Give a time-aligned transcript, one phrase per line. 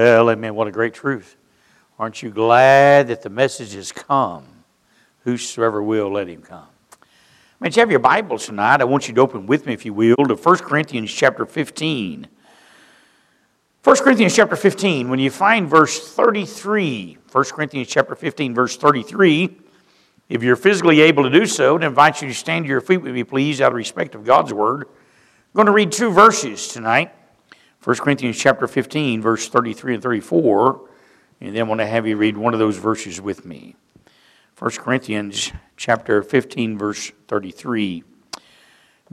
[0.00, 0.54] Well, amen.
[0.54, 1.36] What a great truth.
[1.98, 4.46] Aren't you glad that the message has come?
[5.24, 6.68] Whosoever will, let him come.
[6.92, 6.96] I
[7.60, 8.80] mean, you have your Bibles tonight.
[8.80, 12.26] I want you to open with me, if you will, to 1 Corinthians chapter 15.
[13.84, 19.54] 1 Corinthians chapter 15, when you find verse 33, 1 Corinthians chapter 15, verse 33,
[20.30, 23.02] if you're physically able to do so, I invite you to stand to your feet
[23.02, 24.84] with me, please, out of respect of God's word.
[24.84, 27.12] I'm going to read two verses tonight.
[27.82, 30.88] 1 Corinthians chapter 15, verse 33 and 34,
[31.40, 33.74] and then I want to have you read one of those verses with me.
[34.58, 38.04] 1 Corinthians chapter 15, verse 33.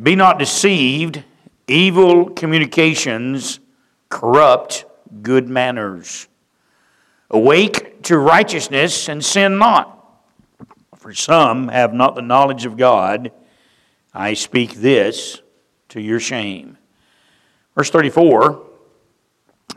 [0.04, 1.24] Be not deceived,
[1.68, 3.62] evil communications
[4.10, 4.84] corrupt
[5.22, 6.28] good manners.
[7.32, 9.94] Awake to righteousness and sin not.
[10.98, 13.32] For some have not the knowledge of God.
[14.14, 15.42] I speak this
[15.90, 16.78] to your shame.
[17.78, 18.67] Verse 34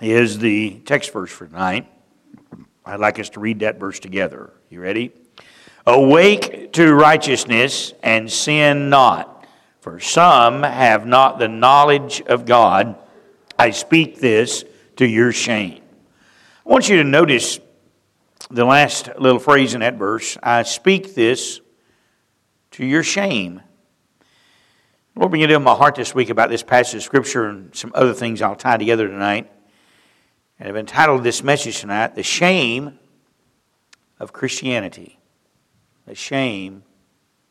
[0.00, 1.86] is the text verse for tonight.
[2.84, 4.52] I'd like us to read that verse together.
[4.70, 5.12] You ready?
[5.86, 9.46] Awake to righteousness and sin not,
[9.80, 12.96] for some have not the knowledge of God.
[13.58, 14.64] I speak this
[14.96, 15.82] to your shame.
[16.66, 17.60] I want you to notice
[18.50, 21.60] the last little phrase in that verse I speak this
[22.72, 23.62] to your shame.
[25.16, 28.14] Lord, begin to my heart this week about this passage of Scripture and some other
[28.14, 29.50] things I'll tie together tonight.
[30.60, 32.98] And I've entitled this message tonight, The Shame
[34.18, 35.18] of Christianity.
[36.06, 36.82] The Shame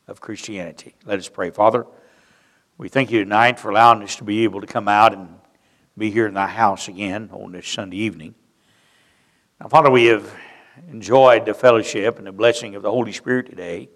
[0.07, 0.95] of Christianity.
[1.05, 1.49] Let us pray.
[1.49, 1.87] Father,
[2.77, 5.27] we thank you tonight for allowing us to be able to come out and
[5.97, 8.35] be here in thy house again on this Sunday evening.
[9.59, 10.31] Now, Father, we have
[10.91, 13.89] enjoyed the fellowship and the blessing of the Holy Spirit today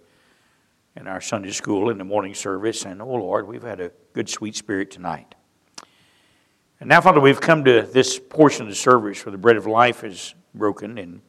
[0.95, 2.83] in our Sunday school in the morning service.
[2.83, 5.35] And, oh Lord, we've had a good, sweet spirit tonight.
[6.83, 9.65] And now, Father, we've come to this portion of the service where the bread of
[9.65, 11.21] life is broken, and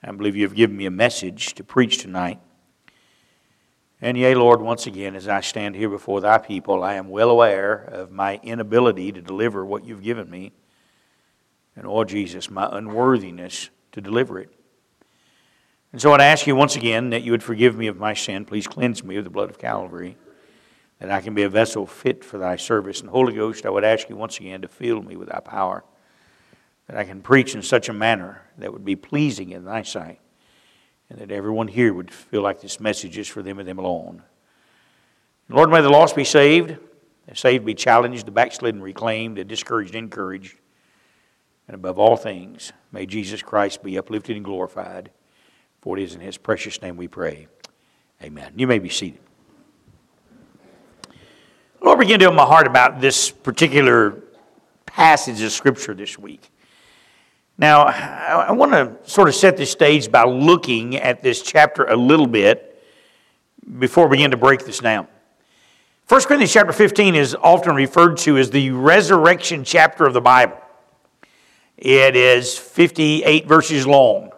[0.00, 2.38] I believe you've given me a message to preach tonight.
[4.00, 7.30] And yea, Lord, once again, as I stand here before thy people, I am well
[7.30, 10.52] aware of my inability to deliver what you've given me.
[11.74, 14.54] And, oh, Jesus, my unworthiness to deliver it.
[15.90, 18.44] And so I'd ask you once again that you would forgive me of my sin.
[18.44, 20.16] Please cleanse me with the blood of Calvary,
[20.98, 23.00] that I can be a vessel fit for thy service.
[23.00, 25.84] And Holy Ghost, I would ask you once again to fill me with thy power,
[26.86, 30.20] that I can preach in such a manner that would be pleasing in thy sight,
[31.10, 34.22] and that everyone here would feel like this message is for them and them alone.
[35.48, 36.76] Lord, may the lost be saved,
[37.28, 40.56] the saved be challenged, the backslidden reclaimed, the discouraged encouraged,
[41.68, 45.10] and above all things, may Jesus Christ be uplifted and glorified.
[45.80, 47.48] For it is in his precious name we pray.
[48.22, 48.54] Amen.
[48.56, 49.20] You may be seated.
[51.80, 54.22] Lord, begin to open my heart about this particular
[54.86, 56.50] passage of Scripture this week.
[57.58, 61.96] Now, I want to sort of set the stage by looking at this chapter a
[61.96, 62.82] little bit
[63.78, 65.06] before we begin to break this down.
[66.08, 70.58] 1 Corinthians chapter 15 is often referred to as the resurrection chapter of the Bible.
[71.76, 74.30] It is 58 verses long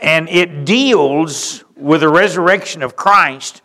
[0.00, 3.62] and it deals with the resurrection of Christ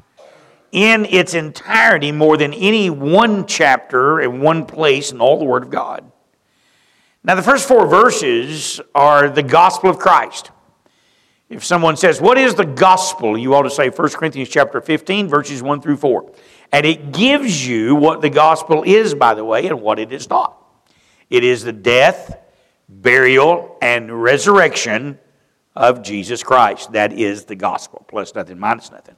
[0.72, 5.64] in its entirety more than any one chapter in one place in all the Word
[5.64, 6.12] of God.
[7.24, 10.52] Now, the first four verses are the gospel of Christ.
[11.50, 13.38] If someone says, What is the gospel?
[13.38, 16.32] you ought to say 1 Corinthians chapter 15, verses 1 through 4.
[16.72, 20.30] And it gives you what the gospel is, by the way, and what it is
[20.30, 20.58] not.
[21.30, 22.38] It is the death,
[22.88, 25.20] burial, and resurrection
[25.76, 26.94] of Jesus Christ.
[26.94, 29.16] That is the gospel, plus nothing, minus nothing.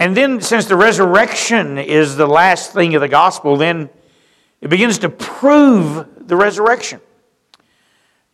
[0.00, 3.90] And then, since the resurrection is the last thing of the gospel, then
[4.62, 7.02] it begins to prove the resurrection.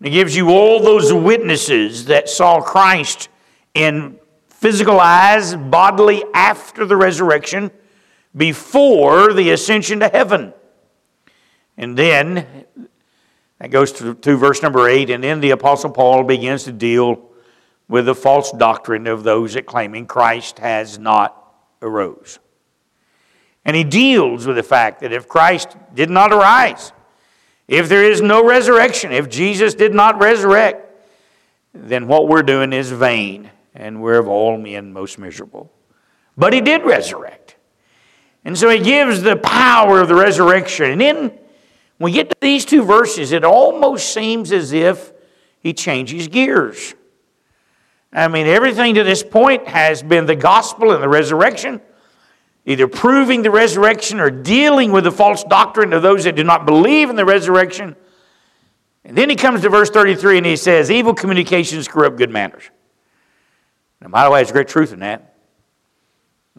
[0.00, 3.28] It gives you all those witnesses that saw Christ
[3.74, 7.72] in physical eyes, bodily after the resurrection,
[8.36, 10.54] before the ascension to heaven.
[11.76, 12.46] And then
[13.58, 17.28] that goes to, to verse number 8, and then the Apostle Paul begins to deal
[17.88, 21.42] with the false doctrine of those that claiming Christ has not
[21.82, 22.38] arose.
[23.64, 26.92] And he deals with the fact that if Christ did not arise,
[27.68, 30.82] if there is no resurrection, if Jesus did not resurrect,
[31.74, 35.72] then what we're doing is vain, and we're of all men most miserable.
[36.36, 37.56] But he did resurrect.
[38.44, 40.92] And so he gives the power of the resurrection.
[40.92, 41.18] And then
[41.98, 45.12] when we get to these two verses, it almost seems as if
[45.60, 46.94] he changes gears.
[48.16, 51.82] I mean, everything to this point has been the gospel and the resurrection,
[52.64, 56.64] either proving the resurrection or dealing with the false doctrine of those that do not
[56.64, 57.94] believe in the resurrection.
[59.04, 62.70] And then he comes to verse 33 and he says, Evil communications corrupt good manners.
[64.00, 65.34] Now, by the way, there's great truth in that.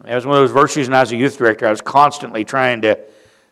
[0.04, 1.66] That was one of those verses when I was a youth director.
[1.66, 3.00] I was constantly trying to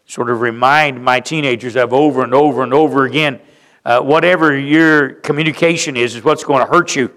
[0.07, 3.41] sort of remind my teenagers of over and over and over again
[3.85, 7.13] uh, whatever your communication is, is what's going to hurt you.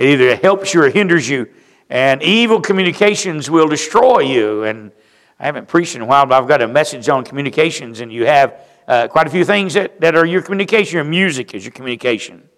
[0.00, 1.46] It either helps you or hinders you.
[1.90, 4.64] And evil communications will destroy you.
[4.64, 4.92] And
[5.38, 8.24] I haven't preached in a while, but I've got a message on communications, and you
[8.24, 10.94] have uh, quite a few things that, that are your communication.
[10.94, 12.48] Your music is your communication,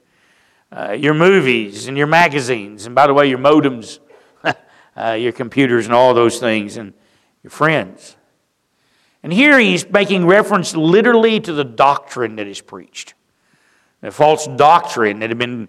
[0.70, 3.98] uh, your movies and your magazines, and by the way, your modems,
[4.96, 6.94] uh, your computers, and all those things, and
[7.42, 8.16] your friends.
[9.24, 13.14] And here he's making reference literally to the doctrine that is preached
[14.02, 15.68] the false doctrine that had been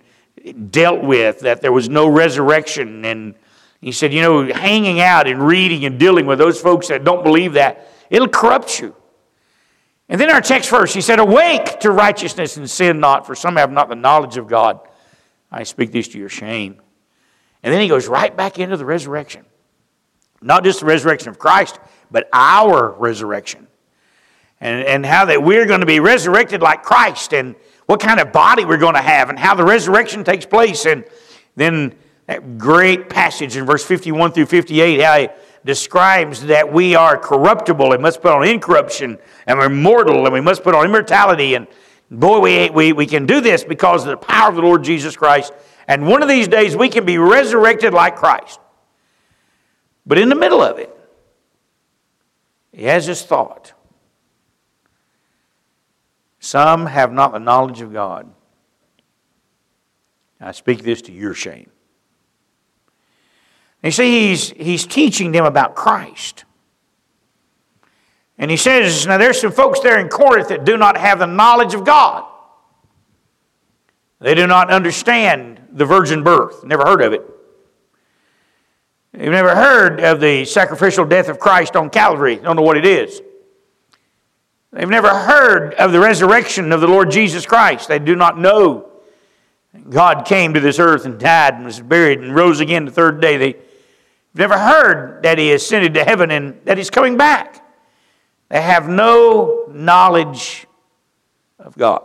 [0.51, 3.05] dealt with, that there was no resurrection.
[3.05, 3.35] And
[3.81, 7.23] he said, you know, hanging out and reading and dealing with those folks that don't
[7.23, 8.95] believe that, it'll corrupt you.
[10.09, 13.55] And then our text verse, he said, Awake to righteousness and sin not, for some
[13.55, 14.79] have not the knowledge of God.
[15.51, 16.81] I speak this to your shame.
[17.61, 19.45] And then he goes right back into the resurrection.
[20.41, 21.79] Not just the resurrection of Christ,
[22.11, 23.67] but our resurrection.
[24.59, 27.33] And, and how that we're going to be resurrected like Christ.
[27.33, 27.55] And
[27.85, 30.85] what kind of body we're going to have and how the resurrection takes place.
[30.85, 31.03] And
[31.56, 31.95] then
[32.27, 35.30] that great passage in verse 51 through 58, how he
[35.65, 40.41] describes that we are corruptible and must put on incorruption, and we're mortal and we
[40.41, 41.56] must put on immortality.
[41.56, 41.68] And
[42.09, 45.15] boy, we, we, we can do this because of the power of the Lord Jesus
[45.15, 45.53] Christ.
[45.88, 48.59] And one of these days we can be resurrected like Christ.
[50.06, 50.89] But in the middle of it,
[52.71, 53.72] he has this thought
[56.43, 58.29] some have not the knowledge of God.
[60.41, 61.69] I speak this to your shame.
[63.81, 66.43] You see, he's, he's teaching them about Christ.
[68.37, 71.27] And he says, now there's some folks there in Corinth that do not have the
[71.27, 72.25] knowledge of God.
[74.19, 77.23] They do not understand the virgin birth, never heard of it.
[79.13, 82.85] They've never heard of the sacrificial death of Christ on Calvary, don't know what it
[82.85, 83.21] is.
[84.73, 87.87] They've never heard of the resurrection of the Lord Jesus Christ.
[87.87, 88.89] They do not know
[89.89, 93.21] God came to this earth and died and was buried and rose again the third
[93.21, 93.37] day.
[93.37, 93.61] They've
[94.33, 97.63] never heard that He ascended to heaven and that He's coming back.
[98.49, 100.65] They have no knowledge
[101.59, 102.03] of God.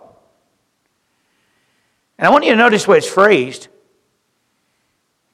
[2.19, 3.69] And I want you to notice the it's phrased.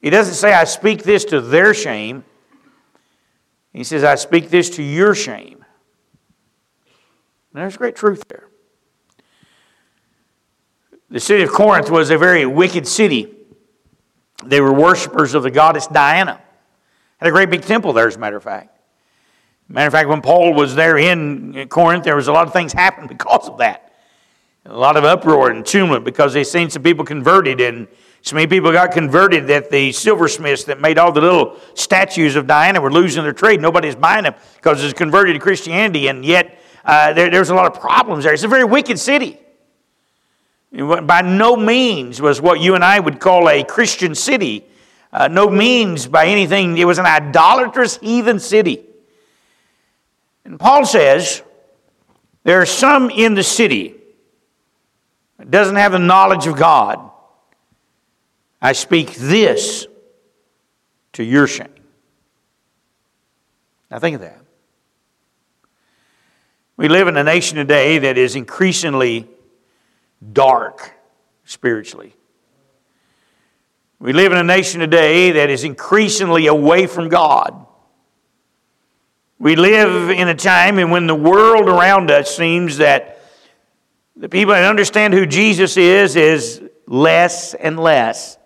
[0.01, 2.23] He doesn't say, I speak this to their shame.
[3.73, 5.54] He says, I speak this to your shame.
[7.55, 8.49] And there's great truth there.
[11.09, 13.33] The city of Corinth was a very wicked city.
[14.43, 16.41] They were worshippers of the goddess Diana.
[17.17, 18.77] Had a great big temple there, as a matter of fact.
[19.69, 22.73] Matter of fact, when Paul was there in Corinth, there was a lot of things
[22.73, 23.93] happened because of that.
[24.65, 27.87] A lot of uproar and tumult because they seen some people converted, and
[28.21, 32.47] so many people got converted that the silversmiths that made all the little statues of
[32.47, 33.61] Diana were losing their trade.
[33.61, 37.65] Nobody's buying them because it's converted to Christianity, and yet uh, there, there's a lot
[37.65, 38.33] of problems there.
[38.33, 39.39] It's a very wicked city.
[40.71, 44.65] By no means was what you and I would call a Christian city.
[45.11, 46.77] Uh, no means by anything.
[46.77, 48.83] It was an idolatrous heathen city.
[50.43, 51.41] And Paul says
[52.43, 53.95] there are some in the city
[55.37, 56.99] that doesn't have the knowledge of God.
[58.61, 59.87] I speak this
[61.13, 61.69] to your shame.
[63.89, 64.44] Now think of that.
[66.77, 69.27] We live in a nation today that is increasingly
[70.33, 70.93] dark
[71.45, 72.13] spiritually.
[73.99, 77.65] We live in a nation today that is increasingly away from God.
[79.39, 83.21] We live in a time and when the world around us seems that
[84.15, 88.37] the people that understand who Jesus is is less and less.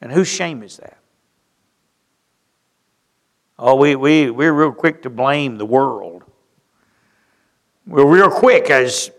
[0.00, 0.98] And whose shame is that?
[3.58, 6.24] Oh, we, we, we're real quick to blame the world.
[7.86, 9.10] We're real quick as,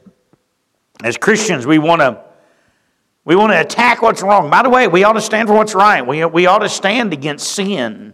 [1.04, 2.28] as Christians, we want to
[3.28, 4.50] we want to attack what's wrong.
[4.50, 6.02] By the way, we ought to stand for what's right.
[6.02, 8.14] We, we ought to stand against sin.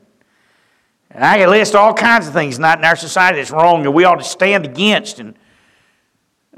[1.11, 3.91] And I can list all kinds of things not in our society that's wrong that
[3.91, 5.19] we ought to stand against.
[5.19, 5.37] And,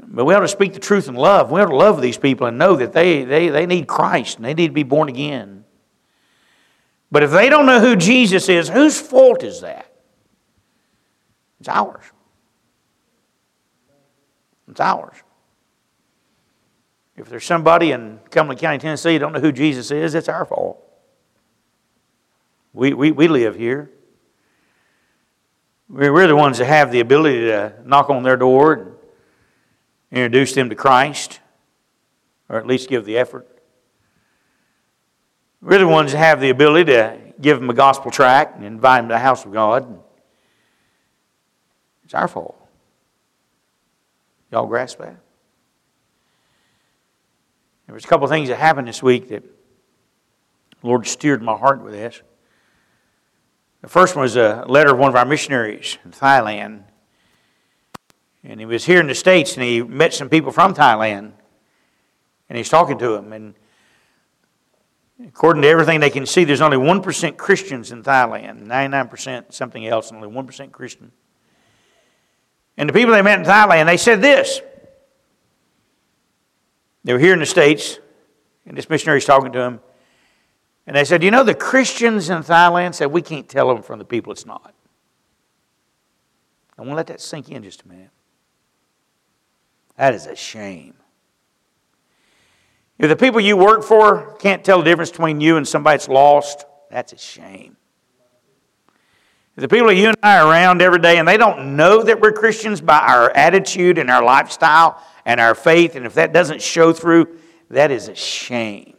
[0.00, 1.50] but we ought to speak the truth in love.
[1.50, 4.44] We ought to love these people and know that they, they, they need Christ and
[4.46, 5.55] they need to be born again.
[7.10, 9.90] But if they don't know who Jesus is, whose fault is that?
[11.60, 12.04] It's ours.
[14.68, 15.16] It's ours.
[17.16, 20.82] If there's somebody in Cumberland County, Tennessee, don't know who Jesus is, it's our fault.
[22.74, 23.90] We, we, we live here.
[25.88, 28.98] We're the ones that have the ability to knock on their door
[30.10, 31.40] and introduce them to Christ,
[32.48, 33.55] or at least give the effort.
[35.66, 39.00] We're the ones that have the ability to give them a gospel tract and invite
[39.00, 40.00] them to the house of God.
[42.04, 42.56] It's our fault.
[44.52, 45.16] Y'all grasp that?
[47.86, 49.42] There was a couple of things that happened this week that
[50.84, 52.22] Lord steered my heart with this.
[53.82, 56.84] The first one was a letter of one of our missionaries in Thailand.
[58.44, 61.32] And he was here in the States and he met some people from Thailand.
[62.48, 63.32] And he's talking to them.
[63.32, 63.56] And
[65.24, 70.10] according to everything they can see, there's only 1% Christians in Thailand, 99% something else,
[70.10, 71.12] and only 1% Christian.
[72.76, 74.60] And the people they met in Thailand, they said this.
[77.04, 77.98] They were here in the States,
[78.66, 79.80] and this missionary is talking to them.
[80.86, 83.98] And they said, You know, the Christians in Thailand said, We can't tell them from
[83.98, 84.74] the people it's not.
[86.76, 88.10] I want to let that sink in just a minute.
[89.96, 90.94] That is a shame.
[92.98, 96.08] If the people you work for can't tell the difference between you and somebody that's
[96.08, 97.76] lost, that's a shame.
[99.56, 102.20] If the people you and I are around every day and they don't know that
[102.20, 106.62] we're Christians by our attitude and our lifestyle and our faith, and if that doesn't
[106.62, 107.38] show through,
[107.70, 108.96] that is a shame.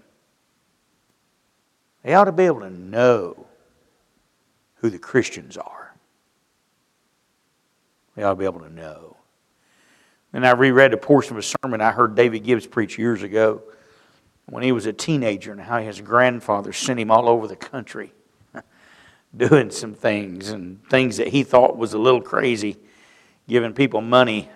[2.04, 3.48] They ought to be able to know
[4.76, 5.96] who the Christians are.
[8.16, 9.18] They ought to be able to know.
[10.34, 13.62] And I reread a portion of a sermon I heard David Gibbs preach years ago
[14.48, 18.14] when he was a teenager and how his grandfather sent him all over the country
[19.38, 22.78] doing some things and things that he thought was a little crazy,
[23.48, 24.50] giving people money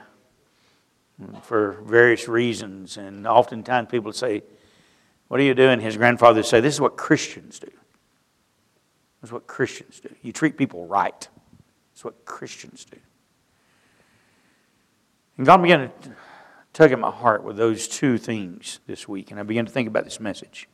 [1.44, 2.98] for various reasons.
[2.98, 4.44] And oftentimes people would say,
[5.32, 5.80] what are you doing?
[5.80, 7.72] His grandfather would say, This is what Christians do.
[9.22, 10.14] This is what Christians do.
[10.22, 11.26] You treat people right.
[11.94, 12.98] That's what Christians do.
[15.38, 16.10] And God began to
[16.74, 19.88] tug at my heart with those two things this week, and I began to think
[19.88, 20.68] about this message.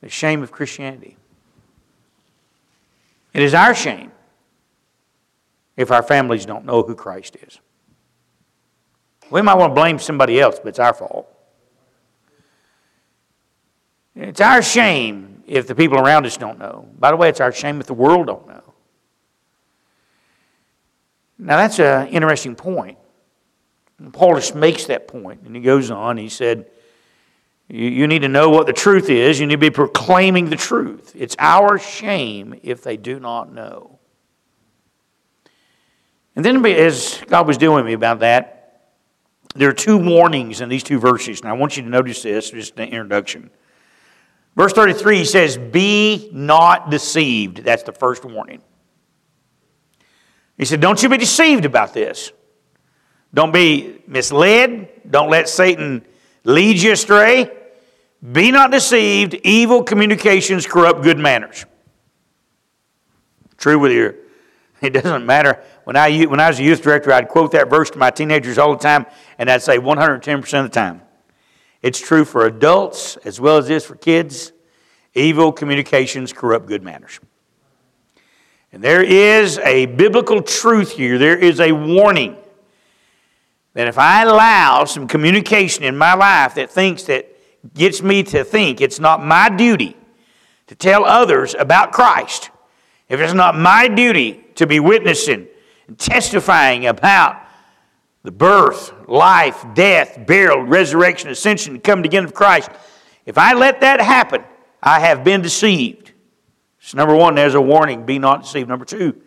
[0.00, 1.16] The shame of Christianity.
[3.32, 4.12] It is our shame
[5.76, 7.60] if our families don't know who Christ is.
[9.30, 11.28] We might want to blame somebody else, but it's our fault.
[14.16, 16.88] It's our shame if the people around us don't know.
[16.98, 18.74] By the way, it's our shame if the world don't know.
[21.38, 22.98] Now, that's an interesting point.
[24.12, 26.16] Paul just makes that point, and he goes on.
[26.16, 26.70] He said,
[27.68, 29.38] You need to know what the truth is.
[29.38, 31.12] You need to be proclaiming the truth.
[31.14, 33.98] It's our shame if they do not know.
[36.34, 38.60] And then, as God was dealing with me about that,
[39.54, 42.50] there are two warnings in these two verses, and I want you to notice this,
[42.50, 43.50] just an introduction.
[44.56, 47.58] Verse 33 he says, Be not deceived.
[47.64, 48.62] That's the first warning.
[50.56, 52.32] He said, Don't you be deceived about this.
[53.32, 54.88] Don't be misled.
[55.08, 56.04] Don't let Satan
[56.44, 57.50] lead you astray.
[58.32, 59.34] Be not deceived.
[59.34, 61.64] Evil communications corrupt good manners.
[63.56, 64.16] True with you.
[64.82, 65.62] It doesn't matter.
[65.84, 68.56] When I, when I was a youth director, I'd quote that verse to my teenagers
[68.56, 69.04] all the time,
[69.36, 71.02] and I'd say 110% of the time.
[71.82, 74.52] It's true for adults as well as it is for kids.
[75.14, 77.20] Evil communications corrupt good manners.
[78.72, 81.18] And there is a biblical truth here.
[81.18, 82.38] There is a warning
[83.80, 87.34] that if I allow some communication in my life that thinks that
[87.72, 89.96] gets me to think it's not my duty
[90.66, 92.50] to tell others about Christ,
[93.08, 95.48] if it's not my duty to be witnessing
[95.88, 97.40] and testifying about
[98.22, 102.68] the birth, life, death, burial, resurrection, ascension, and coming again of Christ,
[103.24, 104.44] if I let that happen,
[104.82, 106.12] I have been deceived.
[106.80, 108.68] So, number one, there's a warning be not deceived.
[108.68, 109.22] Number two,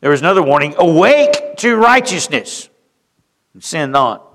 [0.00, 2.70] there is another warning awake to righteousness
[3.54, 4.26] and sin not.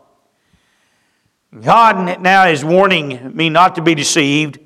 [1.61, 4.59] God now is warning me not to be deceived,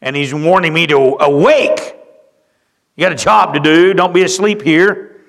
[0.00, 1.96] and He's warning me to awake.
[2.96, 3.94] You got a job to do.
[3.94, 5.22] Don't be asleep here.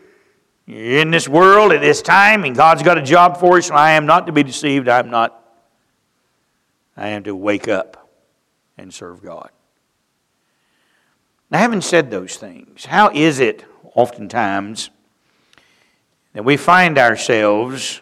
[0.66, 3.76] You're in this world at this time, and God's got a job for us, so
[3.76, 4.88] I am not to be deceived.
[4.88, 5.38] I'm not.
[6.98, 8.10] I am to wake up
[8.78, 9.50] and serve God.
[11.50, 14.90] Now, having said those things, how is it oftentimes
[16.34, 18.02] that we find ourselves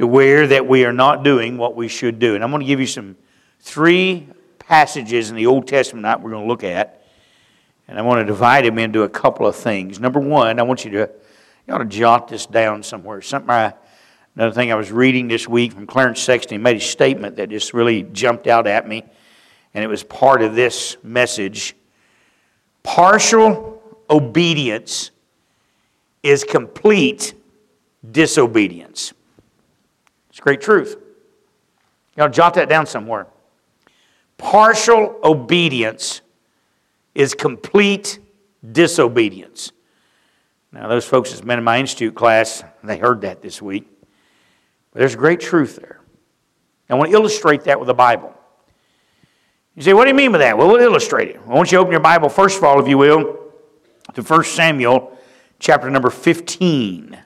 [0.00, 2.34] to where that we are not doing what we should do?
[2.34, 3.16] And I'm going to give you some
[3.60, 4.26] three
[4.58, 7.00] passages in the Old Testament that we're going to look at
[7.90, 9.98] and I want to divide them into a couple of things.
[9.98, 11.10] Number one, I want you to,
[11.66, 13.20] you ought to jot this down somewhere.
[13.20, 13.74] Something I,
[14.36, 17.48] another thing I was reading this week from Clarence Sexton, he made a statement that
[17.48, 19.02] just really jumped out at me,
[19.74, 21.74] and it was part of this message.
[22.84, 25.10] Partial obedience
[26.22, 27.34] is complete
[28.08, 29.14] disobedience.
[30.40, 30.96] It's great truth.
[30.96, 33.26] You know, jot that down somewhere.
[34.38, 36.22] Partial obedience
[37.14, 38.18] is complete
[38.72, 39.72] disobedience.
[40.72, 43.86] Now, those folks that's been in my institute class, they heard that this week.
[44.94, 46.00] But there's great truth there.
[46.88, 48.34] I want to illustrate that with the Bible.
[49.76, 50.56] You say, what do you mean by that?
[50.56, 51.36] Well, we'll illustrate it.
[51.46, 53.40] I want you to open your Bible, first of all, if you will,
[54.14, 55.18] to 1 Samuel
[55.58, 57.18] chapter number 15.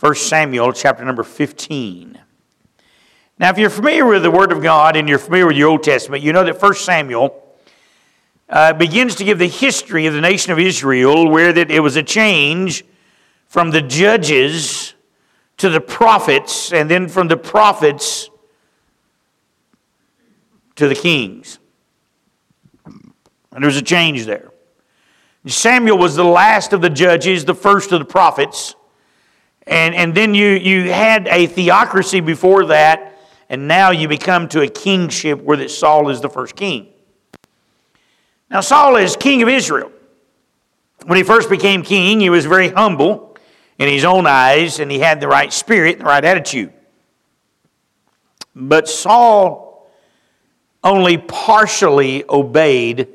[0.00, 2.20] 1 Samuel chapter number 15.
[3.40, 5.82] Now, if you're familiar with the Word of God and you're familiar with your Old
[5.82, 7.56] Testament, you know that 1 Samuel
[8.48, 11.96] uh, begins to give the history of the nation of Israel, where that it was
[11.96, 12.84] a change
[13.46, 14.94] from the judges
[15.56, 18.30] to the prophets, and then from the prophets
[20.76, 21.58] to the kings.
[22.84, 24.52] And there was a change there.
[25.46, 28.76] Samuel was the last of the judges, the first of the prophets.
[29.68, 33.18] And, and then you, you had a theocracy before that,
[33.50, 36.88] and now you become to a kingship where that Saul is the first king.
[38.50, 39.92] Now, Saul is king of Israel.
[41.04, 43.36] When he first became king, he was very humble
[43.78, 46.72] in his own eyes, and he had the right spirit and the right attitude.
[48.54, 49.86] But Saul
[50.82, 53.08] only partially obeyed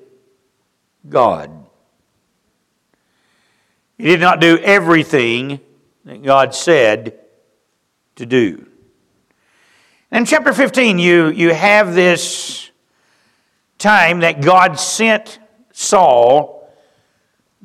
[1.10, 1.50] God.
[3.98, 5.60] He did not do everything
[6.06, 7.20] that God said
[8.16, 8.68] to do.
[10.12, 12.70] In chapter 15, you, you have this
[13.78, 15.40] time that God sent
[15.72, 16.72] Saul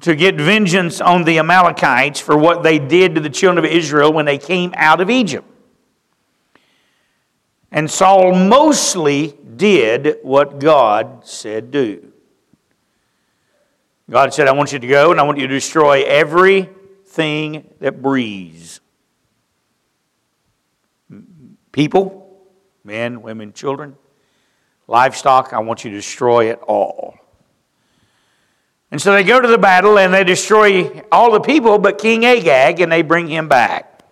[0.01, 4.13] to get vengeance on the Amalekites for what they did to the children of Israel
[4.13, 5.47] when they came out of Egypt.
[7.71, 12.13] And Saul mostly did what God said do.
[14.11, 16.03] God said, I want you to go and I want you to destroy
[17.09, 18.81] everything that breathes.
[21.73, 22.47] People,
[22.85, 23.97] men, women, children,
[24.87, 27.17] livestock, I want you to destroy it all.
[28.91, 32.25] And so they go to the battle and they destroy all the people but King
[32.25, 34.03] Agag and they bring him back.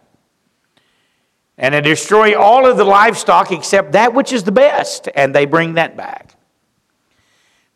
[1.58, 5.46] And they destroy all of the livestock except that which is the best, and they
[5.46, 6.34] bring that back.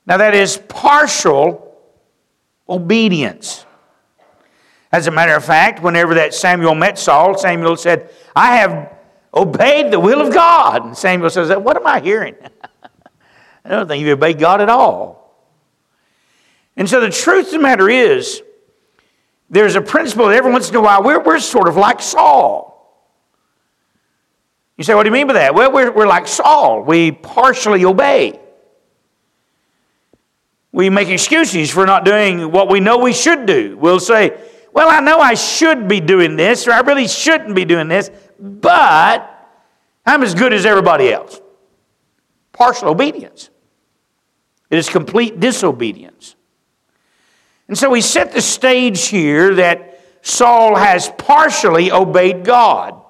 [0.05, 1.79] Now, that is partial
[2.69, 3.65] obedience.
[4.93, 8.93] As a matter of fact, whenever that Samuel met Saul, Samuel said, I have
[9.33, 10.85] obeyed the will of God.
[10.85, 12.35] And Samuel says, What am I hearing?
[13.65, 15.21] I don't think you've obeyed God at all.
[16.77, 18.43] And so the truth of the matter is,
[19.49, 22.71] there's a principle that every once in a while we're, we're sort of like Saul.
[24.77, 25.55] You say, what do you mean by that?
[25.55, 26.83] Well, we're, we're like Saul.
[26.83, 28.41] We partially obey.
[30.73, 33.77] We make excuses for not doing what we know we should do.
[33.77, 34.41] We'll say,
[34.73, 38.11] well, I know I should be doing this, or I really shouldn't be doing this,
[38.39, 39.27] but
[40.07, 41.41] I'm as good as everybody else.
[42.53, 43.51] Partial obedience.
[44.71, 46.37] It is complete disobedience.
[47.69, 53.01] And so we set the stage here that Saul has partially obeyed God.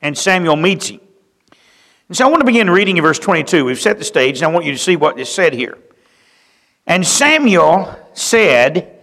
[0.00, 1.00] And Samuel meets him.
[2.08, 3.64] And so I want to begin reading in verse 22.
[3.64, 5.78] We've set the stage, and I want you to see what is said here.
[6.86, 8.93] And Samuel said,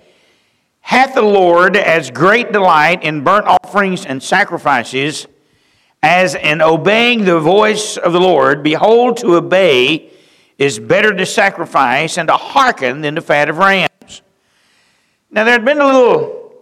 [0.81, 5.27] Hath the Lord as great delight in burnt offerings and sacrifices
[6.03, 8.63] as in obeying the voice of the Lord?
[8.63, 10.11] Behold, to obey
[10.61, 14.21] is better to sacrifice, and to hearken than the fat of rams.
[15.31, 16.53] Now, there had been a little,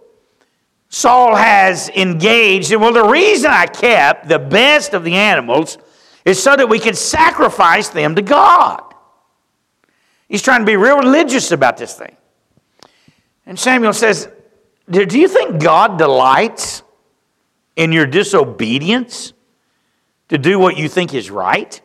[0.88, 5.76] Saul has engaged, and well, the reason I kept the best of the animals
[6.24, 8.82] is so that we could sacrifice them to God.
[10.30, 12.16] He's trying to be real religious about this thing.
[13.50, 14.28] And Samuel says,
[14.88, 16.84] Do you think God delights
[17.74, 19.32] in your disobedience
[20.28, 21.80] to do what you think is right?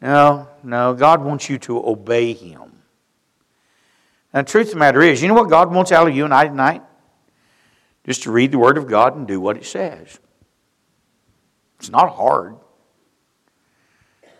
[0.00, 0.94] No, no.
[0.94, 2.72] God wants you to obey Him.
[4.32, 6.24] And the truth of the matter is, you know what God wants out of you
[6.24, 6.82] and I tonight?
[8.04, 10.18] Just to read the Word of God and do what it says.
[11.78, 12.56] It's not hard.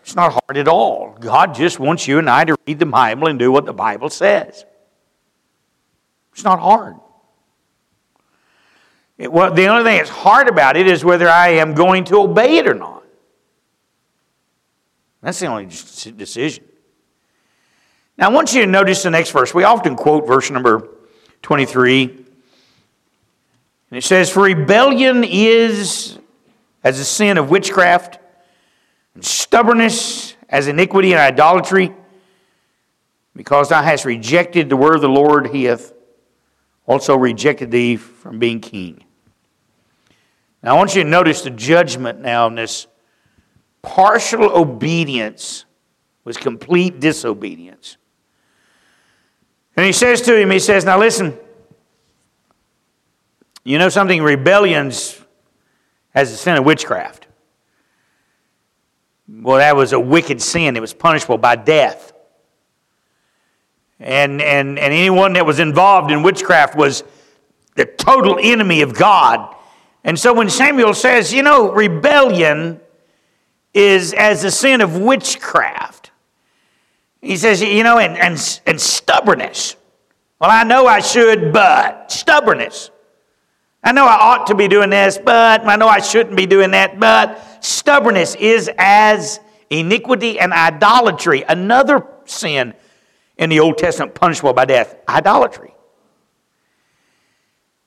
[0.01, 1.15] It's not hard at all.
[1.17, 4.09] God just wants you and I to read the Bible and do what the Bible
[4.09, 4.65] says.
[6.33, 6.95] It's not hard.
[9.17, 12.17] It, well, the only thing that's hard about it is whether I am going to
[12.17, 13.03] obey it or not.
[15.21, 16.65] That's the only decision.
[18.17, 19.53] Now, I want you to notice the next verse.
[19.53, 20.89] We often quote verse number
[21.41, 22.03] 23.
[22.03, 26.17] And it says, For rebellion is
[26.83, 28.19] as a sin of witchcraft,
[29.15, 31.93] and stubbornness as iniquity and idolatry.
[33.35, 35.93] Because thou hast rejected the word of the Lord, he hath
[36.85, 39.03] also rejected thee from being king.
[40.61, 42.87] Now, I want you to notice the judgment now in this
[43.81, 45.65] partial obedience
[46.23, 47.97] was complete disobedience.
[49.75, 51.37] And he says to him, he says, Now listen,
[53.63, 54.21] you know something?
[54.21, 55.19] Rebellions
[56.13, 57.27] has a sin of witchcraft.
[59.27, 60.77] Well, that was a wicked sin.
[60.77, 62.12] It was punishable by death.
[64.03, 67.05] And, and, and anyone that was involved in witchcraft was
[67.75, 69.55] the total enemy of God.
[70.03, 72.81] And so when Samuel says, you know, rebellion
[73.73, 76.11] is as a sin of witchcraft,
[77.21, 79.77] he says, you know, and, and, and stubbornness.
[80.41, 82.91] Well, I know I should, but stubbornness.
[83.81, 86.71] I know I ought to be doing this, but I know I shouldn't be doing
[86.71, 89.39] that, but stubbornness is as
[89.69, 92.73] iniquity and idolatry, another sin
[93.37, 95.73] in the Old Testament punishable by death idolatry.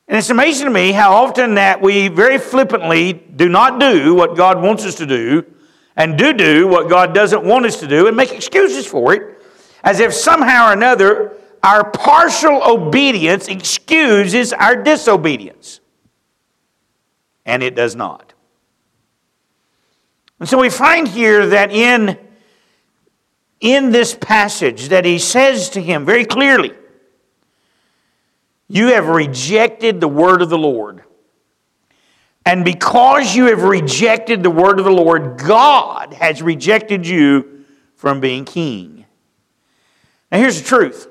[0.08, 4.36] And it's amazing to me how often that we very flippantly do not do what
[4.36, 5.44] God wants us to do
[5.96, 9.42] and do do what God doesn't want us to do and make excuses for it
[9.82, 15.80] as if somehow or another our partial obedience excuses our disobedience.
[17.44, 18.34] And it does not.
[20.38, 22.18] And so we find here that in
[23.60, 26.72] in this passage that he says to him very clearly,
[28.68, 31.02] You have rejected the word of the Lord.
[32.44, 37.64] And because you have rejected the word of the Lord, God has rejected you
[37.96, 39.04] from being king.
[40.30, 41.08] Now, here's the truth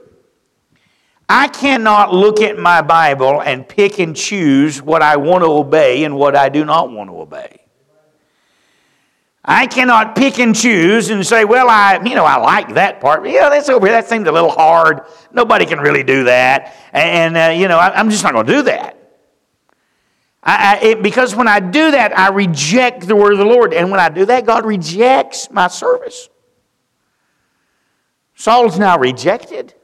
[1.27, 6.03] I cannot look at my Bible and pick and choose what I want to obey
[6.03, 7.64] and what I do not want to obey.
[9.47, 13.27] I cannot pick and choose and say, well, I, you know, I like that part.
[13.27, 13.95] Yeah, that's over here.
[13.95, 15.01] That seems a little hard.
[15.31, 16.75] Nobody can really do that.
[16.91, 18.97] And, uh, you know, I, am just not going to do that.
[20.41, 23.71] I, I, it, because when I do that, I reject the word of the Lord.
[23.71, 26.27] And when I do that, God rejects my service.
[28.33, 29.75] Saul's now rejected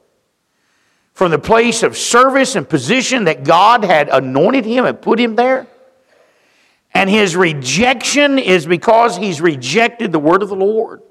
[1.14, 5.36] from the place of service and position that God had anointed him and put him
[5.36, 5.68] there.
[6.94, 11.02] And his rejection is because he's rejected the word of the Lord.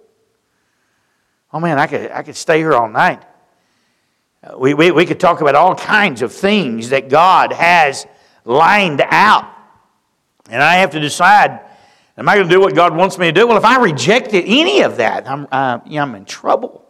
[1.52, 3.24] Oh man, I could, I could stay here all night.
[4.58, 8.08] We, we, we could talk about all kinds of things that God has
[8.44, 9.52] lined out.
[10.50, 11.60] And I have to decide
[12.18, 13.48] am I going to do what God wants me to do?
[13.48, 16.86] Well, if I rejected any of that, I'm, uh, I'm in trouble.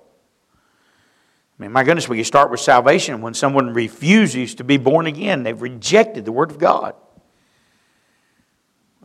[1.58, 3.22] I mean, my goodness, we can start with salvation.
[3.22, 6.96] When someone refuses to be born again, they've rejected the Word of God.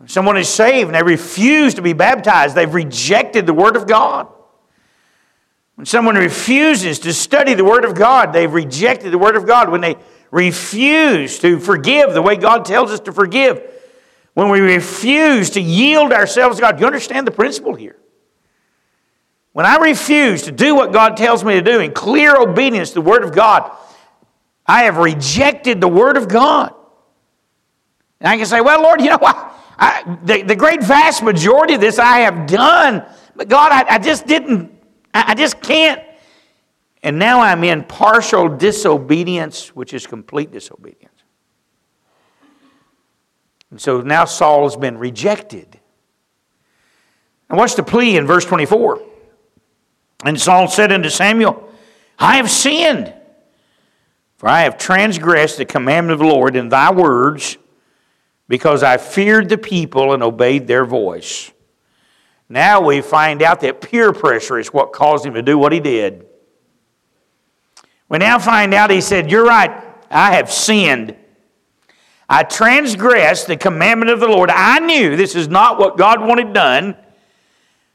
[0.05, 4.29] Someone is saved and they refuse to be baptized, they've rejected the Word of God.
[5.77, 9.71] When someone refuses to study the Word of God, they've rejected the Word of God.
[9.71, 9.97] When they
[10.31, 13.63] refuse to forgive the way God tells us to forgive,
[14.35, 17.97] when we refuse to yield ourselves to God, do you understand the principle here?
[19.53, 22.97] When I refuse to do what God tells me to do in clear obedience to
[22.97, 23.71] the Word of God,
[24.67, 26.75] I have rejected the Word of God.
[28.21, 29.56] And I can say, well, Lord, you know what?
[29.79, 33.99] I, the, the great vast majority of this I have done, but God, I, I
[33.99, 34.73] just didn't,
[35.13, 36.03] I, I just can't.
[37.03, 41.13] And now I'm in partial disobedience, which is complete disobedience.
[43.71, 45.79] And so now Saul has been rejected.
[47.49, 49.03] And what's the plea in verse 24?
[50.25, 51.69] And Saul said unto Samuel,
[52.19, 53.13] I have sinned,
[54.39, 57.59] for I have transgressed the commandment of the Lord in thy words
[58.49, 61.51] because I feared the people and obeyed their voice.
[62.49, 65.81] Now we find out that peer pressure is what caused him to do what he
[65.81, 66.27] did.
[68.09, 71.17] We now find out he said, You're right, I have sinned.
[72.29, 74.51] I transgressed the commandment of the Lord.
[74.51, 76.97] I knew this is not what God wanted done,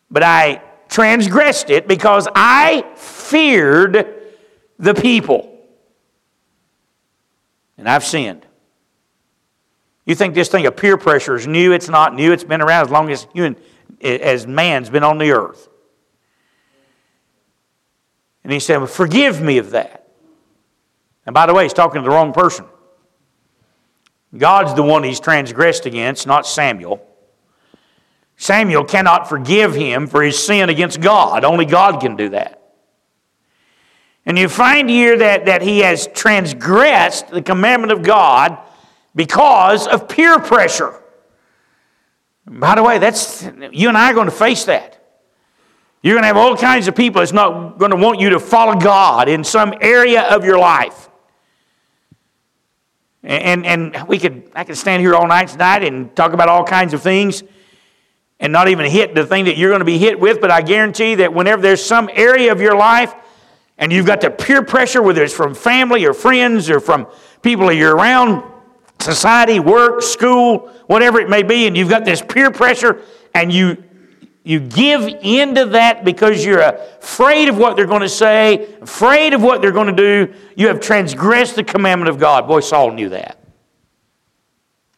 [0.09, 4.21] but I transgressed it because I feared
[4.79, 5.47] the people.
[7.77, 8.45] And I've sinned.
[10.05, 11.71] You think this thing of peer pressure is new?
[11.71, 12.31] It's not new.
[12.31, 13.55] It's been around as long as human,
[14.01, 15.69] as man's been on the earth.
[18.43, 20.07] And he said, well, Forgive me of that.
[21.25, 22.65] And by the way, he's talking to the wrong person.
[24.35, 27.05] God's the one he's transgressed against, not Samuel.
[28.37, 31.43] Samuel cannot forgive him for his sin against God.
[31.45, 32.57] Only God can do that.
[34.25, 38.57] And you find here that, that he has transgressed the commandment of God
[39.15, 41.01] because of peer pressure.
[42.45, 44.97] By the way, that's you and I are going to face that.
[46.01, 48.39] You're going to have all kinds of people that's not going to want you to
[48.39, 51.09] follow God in some area of your life.
[53.23, 56.63] And, and we could, I could stand here all night tonight and talk about all
[56.63, 57.43] kinds of things
[58.39, 60.63] and not even hit the thing that you're going to be hit with, but I
[60.63, 63.13] guarantee that whenever there's some area of your life
[63.77, 67.07] and you've got the peer pressure, whether it's from family or friends or from
[67.43, 68.50] people that you're around,
[69.01, 73.01] society, work, school, whatever it may be, and you've got this peer pressure
[73.33, 73.83] and you
[74.43, 79.43] you give into that because you're afraid of what they're going to say, afraid of
[79.43, 80.33] what they're going to do.
[80.55, 82.47] You have transgressed the commandment of God.
[82.47, 83.37] Boy, Saul knew that.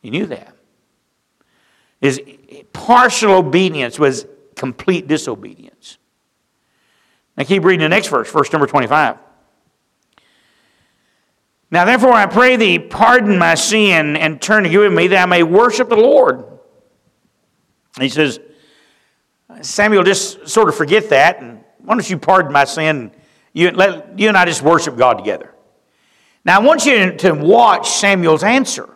[0.01, 0.55] He knew that.
[1.99, 2.21] His
[2.71, 5.97] partial obedience was complete disobedience.
[7.35, 9.17] Now keep reading the next verse, verse number 25.
[11.73, 15.25] Now therefore I pray thee, pardon my sin and turn you with me that I
[15.25, 16.43] may worship the Lord.
[17.99, 18.39] He says,
[19.61, 23.11] Samuel, just sort of forget that, and why don't you pardon my sin?
[23.53, 25.51] You, let, you and I just worship God together.
[26.45, 28.87] Now, I want you to watch Samuel's answer.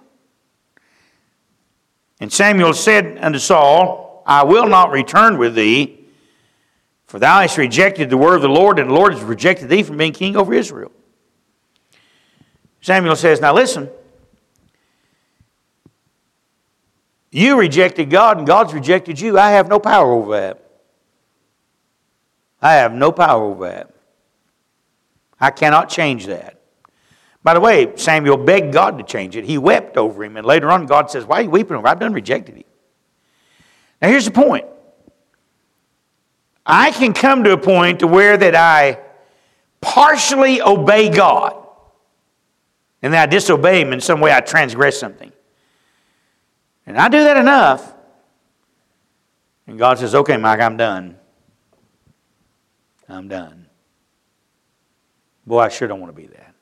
[2.19, 6.05] And Samuel said unto Saul, I will not return with thee,
[7.07, 9.81] for thou hast rejected the word of the Lord, and the Lord has rejected thee
[9.81, 10.91] from being king over Israel.
[12.81, 13.89] Samuel says, Now listen,
[17.31, 19.37] You rejected God and God's rejected you.
[19.37, 20.63] I have no power over that.
[22.61, 23.93] I have no power over that.
[25.39, 26.59] I cannot change that.
[27.43, 29.45] By the way, Samuel begged God to change it.
[29.45, 30.35] He wept over him.
[30.35, 31.87] And later on, God says, Why are you weeping over?
[31.87, 32.63] I've done rejected him.
[34.01, 34.65] Now, here's the point.
[36.65, 38.99] I can come to a point to where that I
[39.79, 41.66] partially obey God,
[43.07, 45.31] and then I disobey him in some way, I transgress something.
[46.85, 47.93] And I do that enough.
[49.65, 51.15] And God says, okay, Mike, I'm done.
[53.07, 53.67] I'm done.
[55.45, 56.53] Boy, I sure don't want to be that.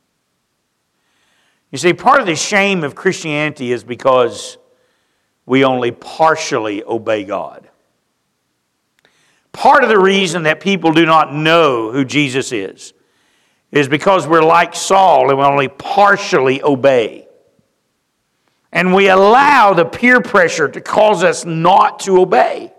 [1.72, 4.60] You see, part of the shame of Christianity is because
[5.48, 7.68] we only partially obey God.
[9.52, 12.94] Part of the reason that people do not know who Jesus is
[13.72, 17.26] is because we're like Saul and we only partially obey
[18.76, 22.74] and we allow the peer pressure to cause us not to obey.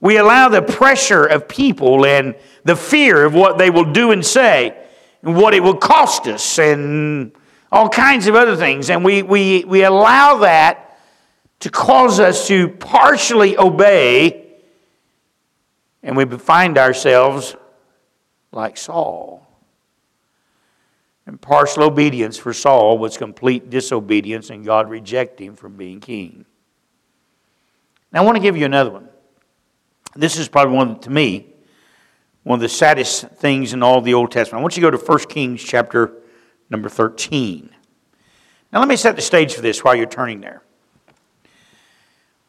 [0.00, 4.24] We allow the pressure of people and the fear of what they will do and
[4.24, 4.76] say
[5.22, 7.32] and what it will cost us and
[7.72, 8.90] all kinds of other things.
[8.90, 10.98] And we, we, we allow that
[11.60, 14.44] to cause us to partially obey,
[16.02, 17.56] and we find ourselves
[18.56, 19.46] like Saul.
[21.26, 26.46] And partial obedience for Saul was complete disobedience, and God rejected him from being king.
[28.12, 29.08] Now, I want to give you another one.
[30.14, 31.46] This is probably one, to me,
[32.44, 34.60] one of the saddest things in all the Old Testament.
[34.60, 36.12] I want you to go to 1 Kings chapter
[36.70, 37.70] number 13.
[38.72, 40.62] Now, let me set the stage for this while you're turning there.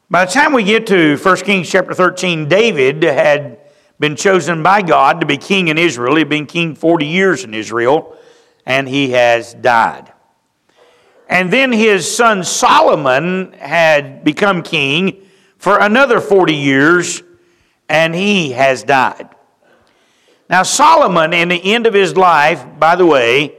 [0.10, 3.60] By the time we get to 1 Kings chapter 13, David had
[4.00, 6.16] been chosen by God to be king in Israel.
[6.16, 8.16] He had been king 40 years in Israel
[8.66, 10.12] and he has died.
[11.30, 15.26] And then his son Solomon had become king
[15.58, 17.24] for another 40 years,
[17.90, 19.30] and he has died.
[20.50, 23.56] Now, Solomon, in the end of his life, by the way,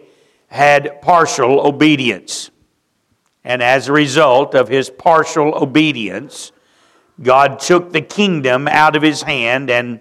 [0.47, 2.51] had partial obedience.
[3.45, 6.53] And as a result of his partial obedience,
[7.21, 10.01] God took the kingdom out of his hand and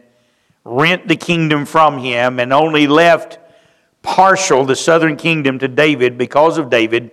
[0.67, 3.39] rent the kingdom from him and only left
[4.01, 7.11] partial the southern kingdom to David because of David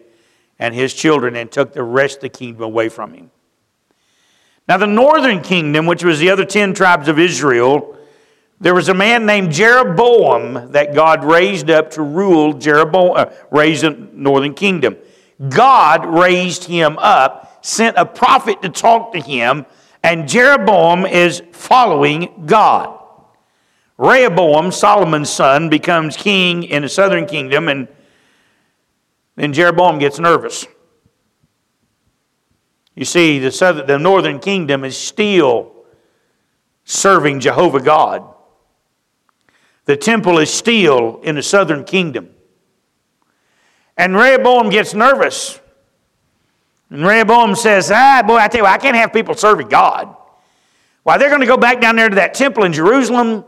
[0.59, 3.31] and his children and took the rest of the kingdom away from him.
[4.69, 7.97] Now, the northern kingdom, which was the other 10 tribes of Israel,
[8.61, 13.83] there was a man named Jeroboam that God raised up to rule Jeroboam, uh, raise
[13.83, 14.97] the northern kingdom.
[15.49, 19.67] God raised him up, sent a prophet to talk to him,
[20.03, 23.04] and Jeroboam is following God.
[23.97, 27.89] Rehoboam, Solomon's son, becomes king in the southern kingdom, and
[29.37, 30.67] then Jeroboam gets nervous.
[32.95, 35.73] You see, the, southern, the northern kingdom is still
[36.85, 38.23] serving Jehovah God.
[39.87, 42.31] The temple is still in the southern kingdom.
[43.97, 45.61] And Rehoboam gets nervous.
[46.91, 50.15] And Rehoboam says, Ah, boy, I tell you what, I can't have people serving God.
[51.03, 53.45] Why, they're going to go back down there to that temple in Jerusalem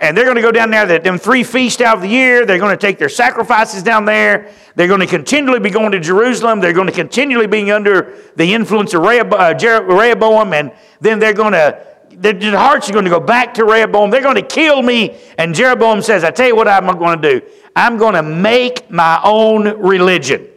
[0.00, 2.46] and they're going to go down there, them three feasts out of the year.
[2.46, 4.50] They're going to take their sacrifices down there.
[4.74, 6.60] They're going to continually be going to Jerusalem.
[6.60, 10.54] They're going to continually be under the influence of uh, Rehoboam.
[10.54, 14.10] And then they're going to, their hearts are going to go back to Rehoboam.
[14.10, 15.18] They're going to kill me.
[15.36, 17.46] And Jeroboam says, I tell you what I'm going to do.
[17.76, 20.48] I'm going to make my own religion.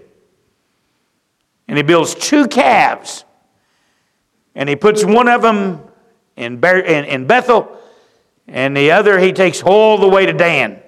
[1.67, 3.25] And he builds two calves.
[4.56, 5.82] And he puts one of them
[6.38, 7.77] in Bethel,
[8.47, 10.82] and the other he takes all the way to Dan.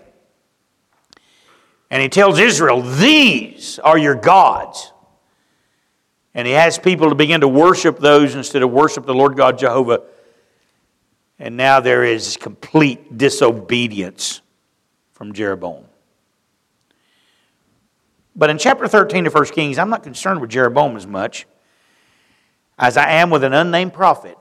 [1.90, 4.92] And he tells Israel, These are your gods.
[6.34, 9.58] And he has people to begin to worship those instead of worship the Lord God
[9.58, 10.02] Jehovah.
[11.40, 14.42] And now there is complete disobedience
[15.14, 15.86] from Jeroboam.
[18.36, 21.48] But in chapter 13 of 1 Kings, I'm not concerned with Jeroboam as much
[22.78, 24.38] as I am with an unnamed prophet.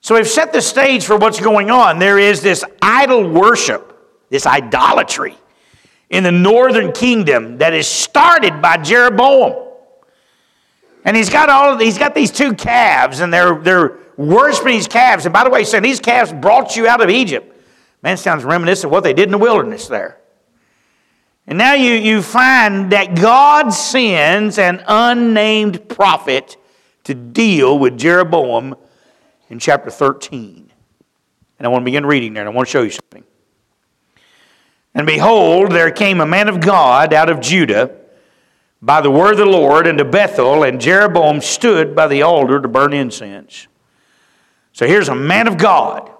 [0.00, 1.98] So we've set the stage for what's going on.
[1.98, 3.92] There is this idol worship,
[4.30, 5.36] this idolatry
[6.10, 9.64] in the northern kingdom that is started by Jeroboam.
[11.04, 14.88] And he's got all of, he's got these two calves, and they're they're worshiping these
[14.88, 15.24] calves.
[15.24, 17.52] And by the way, he's saying these calves brought you out of Egypt.
[18.02, 20.18] Man, sounds reminiscent of what they did in the wilderness there.
[21.46, 26.56] And now you, you find that God sends an unnamed prophet
[27.04, 28.74] to deal with Jeroboam
[29.48, 30.72] in chapter 13.
[31.58, 33.24] And I want to begin reading there, and I want to show you something.
[34.94, 37.94] And behold, there came a man of God out of Judah
[38.82, 42.68] by the word of the Lord into Bethel, and Jeroboam stood by the altar to
[42.68, 43.66] burn incense.
[44.72, 46.10] So here's a man of God,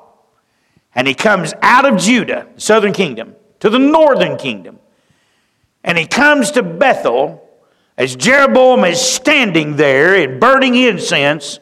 [0.95, 4.79] and he comes out of Judah, the southern kingdom, to the northern kingdom.
[5.85, 7.47] And he comes to Bethel
[7.97, 11.61] as Jeroboam is standing there and burning incense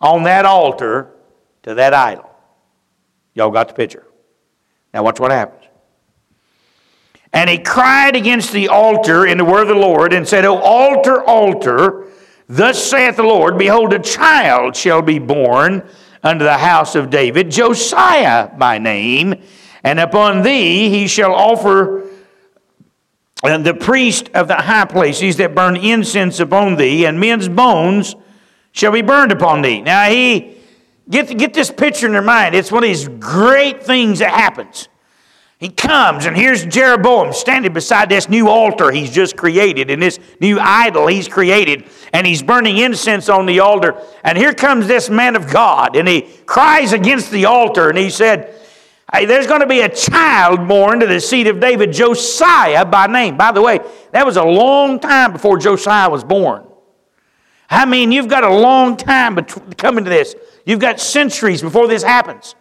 [0.00, 1.10] on that altar
[1.62, 2.30] to that idol.
[3.34, 4.06] Y'all got the picture.
[4.94, 5.64] Now, watch what happens.
[7.32, 10.56] And he cried against the altar in the word of the Lord and said, O
[10.56, 12.06] altar, altar,
[12.48, 15.86] thus saith the Lord, Behold, a child shall be born
[16.22, 19.34] unto the house of David, Josiah by name,
[19.84, 22.08] and upon thee he shall offer
[23.42, 28.16] the priest of the high places that burn incense upon thee, and men's bones
[28.76, 29.80] shall be burned upon thee.
[29.80, 30.58] Now he
[31.08, 32.54] get, get this picture in your mind.
[32.54, 34.88] It's one of these great things that happens.
[35.58, 40.18] He comes, and here's Jeroboam standing beside this new altar he's just created, and this
[40.38, 43.96] new idol he's created, and he's burning incense on the altar.
[44.22, 48.10] And here comes this man of God, and he cries against the altar, and he
[48.10, 48.54] said,
[49.10, 53.06] Hey, there's going to be a child born to the seed of David, Josiah by
[53.06, 53.38] name.
[53.38, 53.78] By the way,
[54.10, 56.65] that was a long time before Josiah was born.
[57.68, 59.36] I mean, you've got a long time
[59.76, 60.34] coming to this.
[60.64, 62.54] You've got centuries before this happens.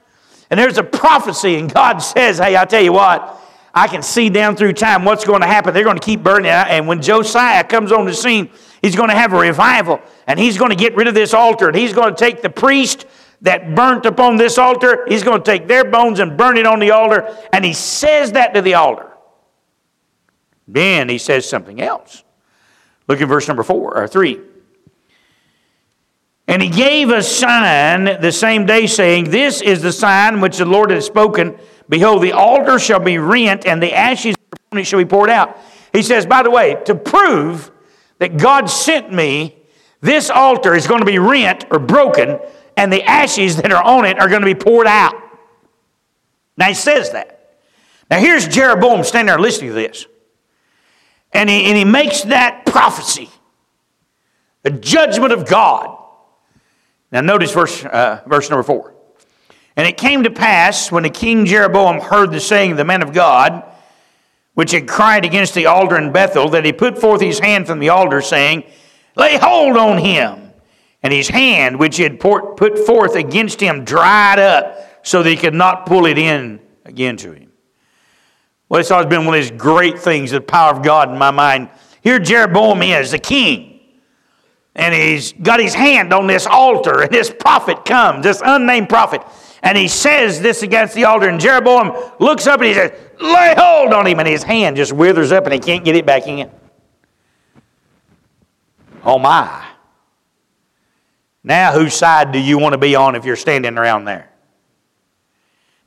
[0.49, 3.41] And there's a prophecy, and God says, Hey, I'll tell you what,
[3.73, 5.73] I can see down through time what's going to happen.
[5.73, 6.67] They're going to keep burning out.
[6.67, 8.49] And when Josiah comes on the scene,
[8.81, 9.99] he's going to have a revival.
[10.27, 11.67] And he's going to get rid of this altar.
[11.67, 13.05] And he's going to take the priest
[13.41, 16.79] that burnt upon this altar, he's going to take their bones and burn it on
[16.79, 17.37] the altar.
[17.51, 19.11] And he says that to the altar.
[20.67, 22.23] Then he says something else.
[23.07, 24.39] Look at verse number four or three.
[26.47, 30.65] And he gave a sign the same day, saying, This is the sign which the
[30.65, 31.57] Lord has spoken.
[31.89, 35.57] Behold, the altar shall be rent, and the ashes upon it shall be poured out.
[35.93, 37.71] He says, by the way, to prove
[38.19, 39.55] that God sent me,
[40.01, 42.39] this altar is going to be rent or broken,
[42.75, 45.15] and the ashes that are on it are going to be poured out.
[46.57, 47.57] Now he says that.
[48.09, 50.05] Now here's Jeroboam standing there listening to this.
[51.31, 53.29] And he, and he makes that prophecy,
[54.63, 55.97] the judgment of God.
[57.15, 58.93] Now, notice verse, uh, verse number four.
[59.77, 63.01] And it came to pass when the king Jeroboam heard the saying of the man
[63.01, 63.63] of God,
[64.53, 67.79] which had cried against the altar in Bethel, that he put forth his hand from
[67.79, 68.65] the altar, saying,
[69.15, 70.51] Lay hold on him.
[71.03, 75.37] And his hand, which he had put forth against him, dried up, so that he
[75.37, 77.49] could not pull it in again to him.
[78.67, 81.31] Well, it's always been one of these great things, the power of God in my
[81.31, 81.69] mind.
[82.01, 83.74] Here Jeroboam is, the king
[84.75, 89.21] and he's got his hand on this altar, and this prophet comes, this unnamed prophet,
[89.63, 93.55] and he says this against the altar, and Jeroboam looks up and he says, Lay
[93.57, 96.27] hold on him, and his hand just withers up and he can't get it back
[96.27, 96.51] in.
[99.03, 99.65] Oh my.
[101.43, 104.29] Now, whose side do you want to be on if you're standing around there?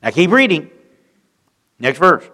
[0.02, 0.70] Now, keep reading.
[1.80, 2.24] Next verse.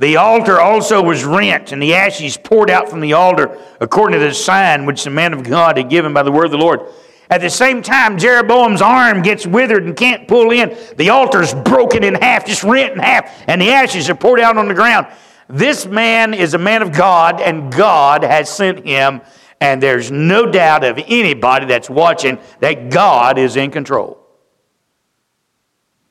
[0.00, 4.26] The altar also was rent, and the ashes poured out from the altar according to
[4.26, 6.80] the sign which the man of God had given by the word of the Lord.
[7.28, 10.74] At the same time, Jeroboam's arm gets withered and can't pull in.
[10.96, 14.56] The altar's broken in half, just rent in half, and the ashes are poured out
[14.56, 15.06] on the ground.
[15.48, 19.20] This man is a man of God, and God has sent him,
[19.60, 24.18] and there's no doubt of anybody that's watching that God is in control.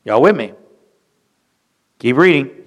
[0.04, 0.54] Y'all with me?
[1.98, 2.60] Keep reading.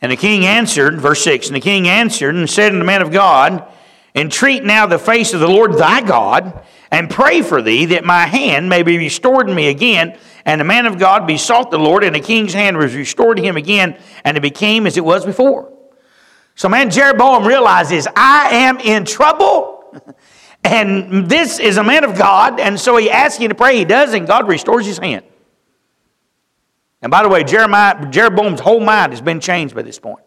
[0.00, 3.02] And the king answered, verse 6 And the king answered and said unto the man
[3.02, 3.66] of God,
[4.14, 8.26] Entreat now the face of the Lord thy God, and pray for thee that my
[8.26, 10.18] hand may be restored to me again.
[10.44, 13.42] And the man of God besought the Lord, and the king's hand was restored to
[13.42, 15.72] him again, and it became as it was before.
[16.54, 20.02] So, man, Jeroboam realizes, I am in trouble.
[20.64, 22.58] and this is a man of God.
[22.58, 23.76] And so he asks him to pray.
[23.76, 25.24] He does, and God restores his hand.
[27.02, 30.24] And by the way, Jeremiah, Jeroboam's whole mind has been changed by this point.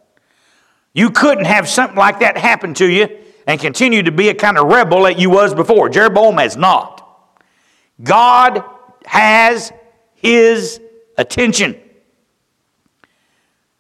[0.93, 3.07] You couldn't have something like that happen to you
[3.47, 5.89] and continue to be a kind of rebel that you was before.
[5.89, 6.97] Jeroboam has not.
[8.03, 8.63] God
[9.05, 9.71] has
[10.15, 10.79] his
[11.17, 11.79] attention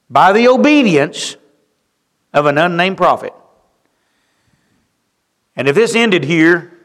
[0.09, 1.37] by the obedience
[2.33, 3.33] of an unnamed prophet.
[5.55, 6.77] And if this ended here,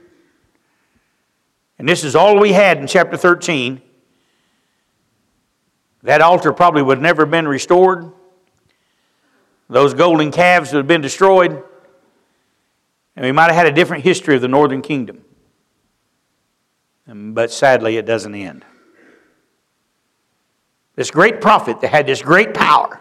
[1.78, 3.80] and this is all we had in chapter 13,
[6.06, 8.12] that altar probably would never have been restored.
[9.68, 11.62] Those golden calves would have been destroyed.
[13.16, 15.24] And we might have had a different history of the northern kingdom.
[17.06, 18.64] But sadly, it doesn't end.
[20.94, 23.00] This great prophet that had this great power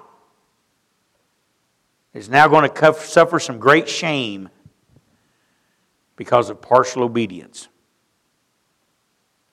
[2.13, 4.49] is now going to suffer some great shame
[6.15, 7.67] because of partial obedience.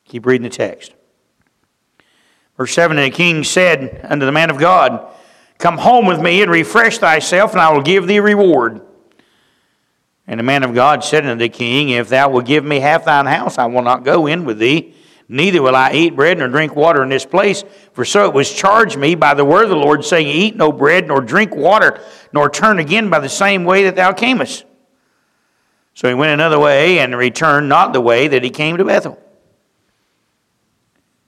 [0.05, 0.94] Keep reading the text.
[2.57, 5.09] Verse 7 And the king said unto the man of God,
[5.59, 8.80] Come home with me and refresh thyself, and I will give thee reward.
[10.26, 13.05] And the man of God said unto the king, If thou wilt give me half
[13.05, 14.94] thine house, I will not go in with thee,
[15.28, 17.64] neither will I eat bread nor drink water in this place.
[17.92, 20.72] For so it was charged me by the word of the Lord, saying, Eat no
[20.72, 22.00] bread, nor drink water,
[22.32, 24.64] nor turn again by the same way that thou camest.
[25.94, 29.18] So he went another way and returned not the way that he came to Bethel.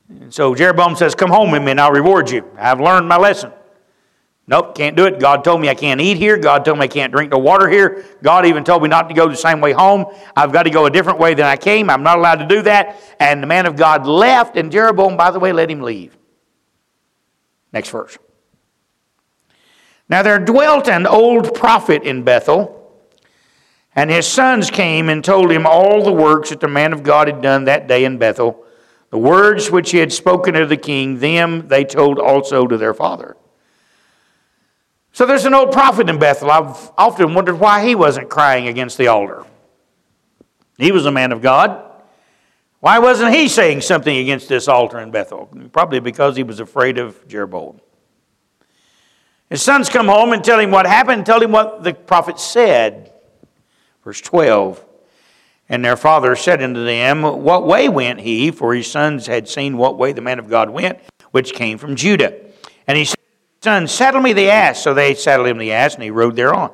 [0.09, 2.49] And so Jeroboam says, Come home with me and I'll reward you.
[2.59, 3.53] I've learned my lesson.
[4.47, 5.19] Nope, can't do it.
[5.19, 6.37] God told me I can't eat here.
[6.37, 8.05] God told me I can't drink the water here.
[8.23, 10.05] God even told me not to go the same way home.
[10.37, 11.89] I've got to go a different way than I came.
[11.89, 13.01] I'm not allowed to do that.
[13.19, 16.15] And the man of God left, and Jeroboam, by the way, let him leave.
[17.73, 18.19] Next verse.
[20.11, 22.81] Now there dwelt an old prophet in Bethel,
[23.97, 27.29] and his sons came and told him all the works that the man of God
[27.29, 28.64] had done that day in Bethel.
[29.15, 32.93] The words which he had spoken to the king, them they told also to their
[32.93, 33.37] father.
[35.13, 36.51] So there's an old prophet in Bethel.
[36.51, 39.45] I've often wondered why he wasn't crying against the altar.
[40.79, 41.81] He was a man of God.
[42.81, 45.49] Why wasn't he saying something against this altar in Bethel?
[45.71, 47.81] Probably because he was afraid of Jeroboam.
[49.49, 53.13] His sons come home and tell him what happened, tell him what the prophet said.
[54.03, 54.85] Verse 12.
[55.69, 58.51] And their father said unto them, What way went he?
[58.51, 60.99] For his sons had seen what way the man of God went,
[61.31, 62.35] which came from Judah.
[62.87, 63.19] And he said,
[63.63, 64.83] Son, saddle me the ass.
[64.83, 66.71] So they saddled him the ass, and he rode thereon.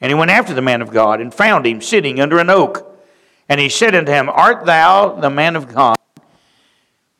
[0.00, 2.90] And he went after the man of God, and found him sitting under an oak.
[3.48, 5.98] And he said unto him, Art thou the man of God?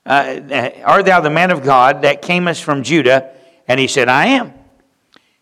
[0.06, 3.34] Uh, art thou the man of God that camest from Judah?
[3.68, 4.54] And he said, I am.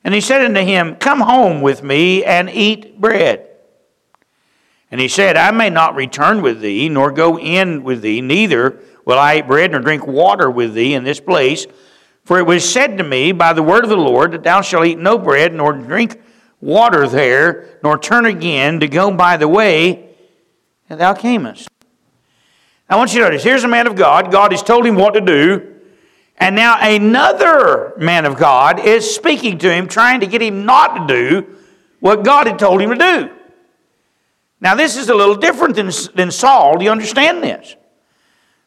[0.02, 3.48] And he said unto him, Come home with me and eat bread.
[4.93, 8.78] And he said, I may not return with thee, nor go in with thee, neither
[9.07, 11.66] will I eat bread nor drink water with thee in this place.
[12.24, 14.84] For it was said to me by the word of the Lord that thou shalt
[14.84, 16.20] eat no bread nor drink
[16.61, 20.11] water there, nor turn again to go by the way
[20.88, 21.68] that thou camest.
[22.86, 24.30] I want you to notice here's a man of God.
[24.30, 25.74] God has told him what to do.
[26.36, 31.09] And now another man of God is speaking to him, trying to get him not
[31.09, 31.57] to do
[32.01, 33.30] what God had told him to do.
[34.62, 36.78] Now, this is a little different than, than Saul.
[36.78, 37.74] Do you understand this?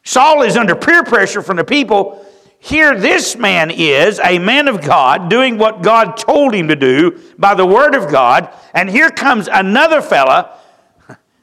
[0.04, 2.24] Saul is under peer pressure from the people.
[2.60, 7.22] Here, this man is a man of God doing what God told him to do
[7.38, 8.54] by the word of God.
[8.74, 10.60] And here comes another fella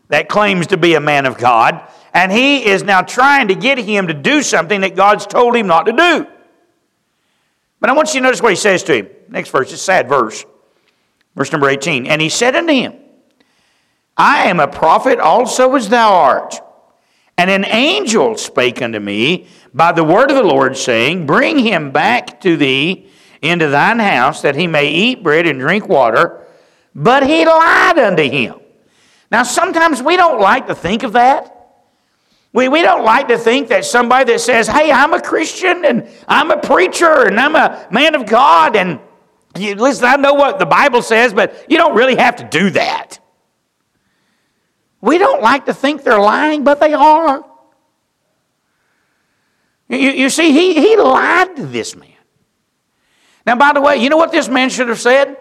[0.08, 1.80] that claims to be a man of God.
[2.12, 5.66] And he is now trying to get him to do something that God's told him
[5.66, 6.26] not to do.
[7.80, 9.08] But I want you to notice what he says to him.
[9.30, 10.44] Next verse, it's a sad verse.
[11.34, 12.06] Verse number 18.
[12.06, 12.98] And he said unto him,
[14.16, 16.60] I am a prophet also as thou art.
[17.38, 21.90] And an angel spake unto me by the word of the Lord, saying, Bring him
[21.90, 23.08] back to thee
[23.40, 26.46] into thine house, that he may eat bread and drink water.
[26.94, 28.60] But he lied unto him.
[29.30, 31.48] Now, sometimes we don't like to think of that.
[32.52, 36.06] We, we don't like to think that somebody that says, Hey, I'm a Christian and
[36.28, 39.00] I'm a preacher and I'm a man of God, and
[39.56, 42.70] you, listen, I know what the Bible says, but you don't really have to do
[42.70, 43.21] that.
[45.02, 47.44] We don't like to think they're lying, but they are.
[49.88, 52.08] You, you see, he, he lied to this man.
[53.44, 55.36] Now, by the way, you know what this man should have said?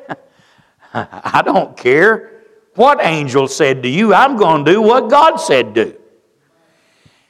[0.94, 2.42] I don't care
[2.76, 5.96] what angel said to you, I'm going to do what God said do.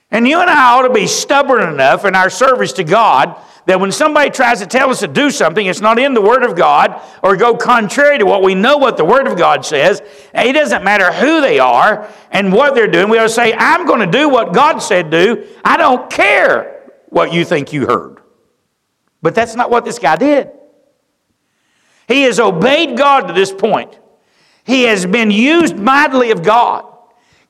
[0.09, 3.35] And you and I ought to be stubborn enough in our service to God
[3.65, 6.43] that when somebody tries to tell us to do something, it's not in the Word
[6.43, 10.01] of God or go contrary to what we know what the Word of God says.
[10.33, 13.09] It doesn't matter who they are and what they're doing.
[13.09, 15.47] We ought to say, I'm going to do what God said do.
[15.63, 18.21] I don't care what you think you heard.
[19.21, 20.49] But that's not what this guy did.
[22.07, 23.97] He has obeyed God to this point.
[24.63, 26.85] He has been used mightily of God.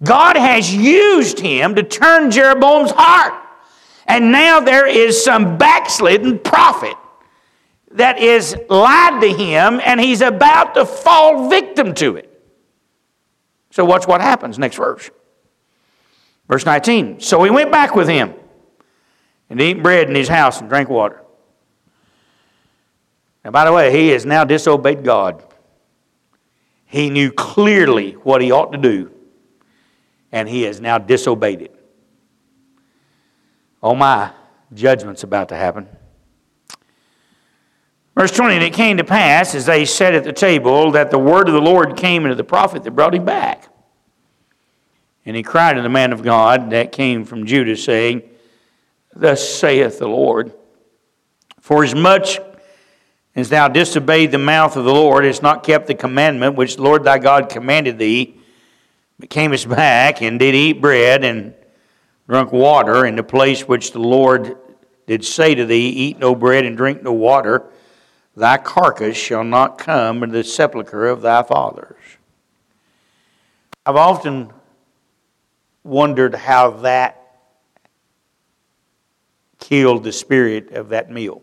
[0.03, 3.33] God has used him to turn Jeroboam's heart.
[4.07, 6.95] And now there is some backslidden prophet
[7.91, 12.27] that is lied to him, and he's about to fall victim to it.
[13.71, 14.59] So, watch what happens.
[14.59, 15.09] Next verse.
[16.51, 17.21] Verse 19.
[17.21, 18.33] So he went back with him
[19.49, 21.21] and ate bread in his house and drank water.
[23.45, 25.43] Now, by the way, he has now disobeyed God.
[26.85, 29.11] He knew clearly what he ought to do,
[30.33, 31.80] and he has now disobeyed it.
[33.83, 34.31] Oh my,
[34.73, 35.87] judgment's about to happen.
[38.15, 41.17] Verse 20, and it came to pass as they sat at the table that the
[41.17, 43.69] word of the Lord came into the prophet that brought him back.
[45.25, 48.23] And he cried to the man of God that came from Judah, saying,
[49.15, 50.51] Thus saith the Lord,
[51.59, 52.39] For as much
[53.35, 56.81] as thou disobeyed the mouth of the Lord, hast not kept the commandment which the
[56.81, 58.35] Lord thy God commanded thee,
[59.19, 61.53] but camest back and did eat bread and
[62.27, 64.57] drunk water in the place which the Lord
[65.07, 67.69] did say to thee, Eat no bread and drink no water,
[68.35, 71.97] thy carcass shall not come into the sepulchre of thy fathers.
[73.85, 74.53] I've often
[75.83, 77.17] wondered how that
[79.59, 81.41] killed the spirit of that meal.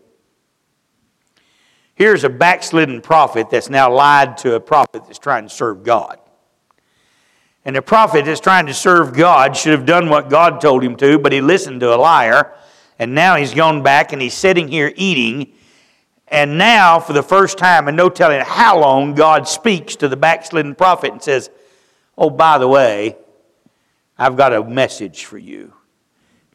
[1.95, 6.17] Here's a backslidden prophet that's now lied to a prophet that's trying to serve God.
[7.65, 10.95] And the prophet that's trying to serve God should have done what God told him
[10.97, 12.53] to, but he listened to a liar.
[12.97, 15.53] And now he's gone back and he's sitting here eating.
[16.27, 20.17] And now, for the first time, and no telling how long, God speaks to the
[20.17, 21.49] backslidden prophet and says,
[22.17, 23.17] Oh, by the way,
[24.17, 25.73] I've got a message for you.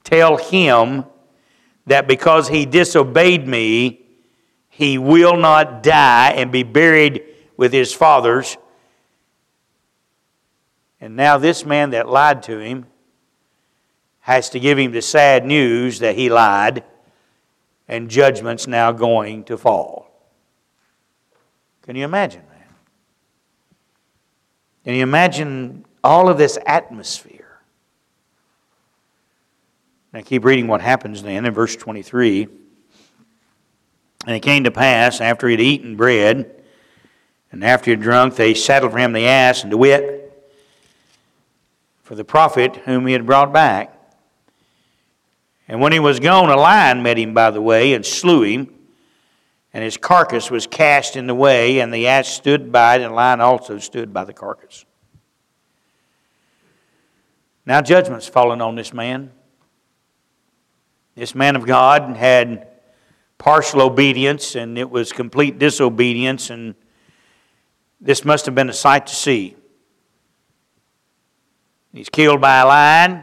[0.05, 1.05] Tell him
[1.87, 4.03] that because he disobeyed me,
[4.69, 7.23] he will not die and be buried
[7.57, 8.57] with his fathers
[11.05, 12.87] and now, this man that lied to him
[14.21, 16.83] has to give him the sad news that he lied,
[17.87, 20.11] and judgment's now going to fall.
[21.83, 22.69] Can you imagine that?
[24.85, 27.59] Can you imagine all of this atmosphere?
[30.15, 32.49] Now, keep reading what happens then in verse 23.
[34.27, 36.65] And it came to pass, after he had eaten bread,
[37.53, 40.23] and after he had drunk, they saddled for him the ass, and the wit,
[42.05, 43.91] for the prophet whom he had brought back.
[45.67, 48.73] And when he was gone, a lion met him by the way and slew him,
[49.73, 53.11] and his carcass was cast in the way, and the ass stood by it, and
[53.11, 54.85] the lion also stood by the carcass.
[57.65, 59.33] Now judgment's fallen on this man.
[61.17, 62.69] This man of God had
[63.39, 66.75] partial obedience, and it was complete disobedience, and
[67.99, 69.57] this must have been a sight to see.
[71.95, 73.23] He's killed by a lion.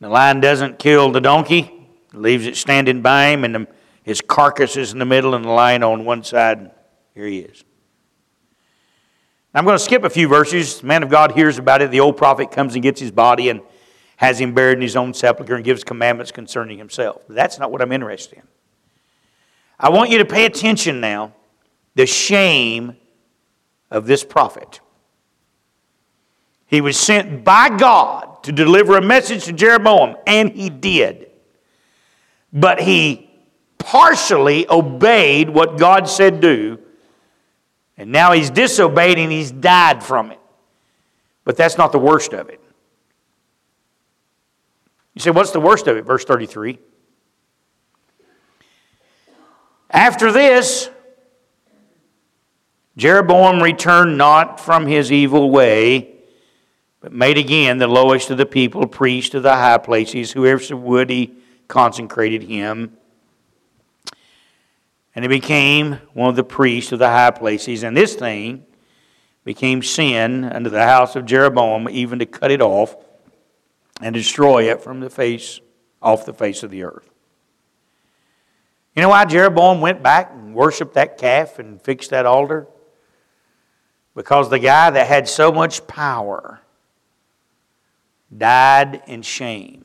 [0.00, 1.70] The lion doesn't kill the donkey,
[2.14, 3.66] leaves it standing by him, and the,
[4.02, 6.70] his carcass is in the middle, and the lion on one side.
[7.14, 7.64] Here he is.
[9.52, 10.80] I'm going to skip a few verses.
[10.80, 11.90] The man of God hears about it.
[11.90, 13.60] The old prophet comes and gets his body and
[14.16, 17.22] has him buried in his own sepulchre and gives commandments concerning himself.
[17.26, 18.44] But that's not what I'm interested in.
[19.78, 21.34] I want you to pay attention now
[21.94, 22.96] the shame
[23.90, 24.80] of this prophet.
[26.66, 31.30] He was sent by God to deliver a message to Jeroboam, and he did.
[32.52, 33.30] But he
[33.78, 36.78] partially obeyed what God said do,
[37.96, 40.40] and now he's disobeyed and he's died from it.
[41.44, 42.60] But that's not the worst of it.
[45.14, 46.04] You say, what's the worst of it?
[46.04, 46.78] Verse 33.
[49.90, 50.90] After this,
[52.96, 56.15] Jeroboam returned not from his evil way
[57.00, 60.32] but made again the lowest of the people priest of the high places.
[60.32, 61.34] Whoever would, he
[61.68, 62.96] consecrated him.
[65.14, 67.82] And he became one of the priests of the high places.
[67.82, 68.66] And this thing
[69.44, 72.96] became sin unto the house of Jeroboam, even to cut it off
[74.02, 75.60] and destroy it from the face,
[76.02, 77.08] off the face of the earth.
[78.94, 82.66] You know why Jeroboam went back and worshiped that calf and fixed that altar?
[84.14, 86.60] Because the guy that had so much power
[88.34, 89.84] died in shame.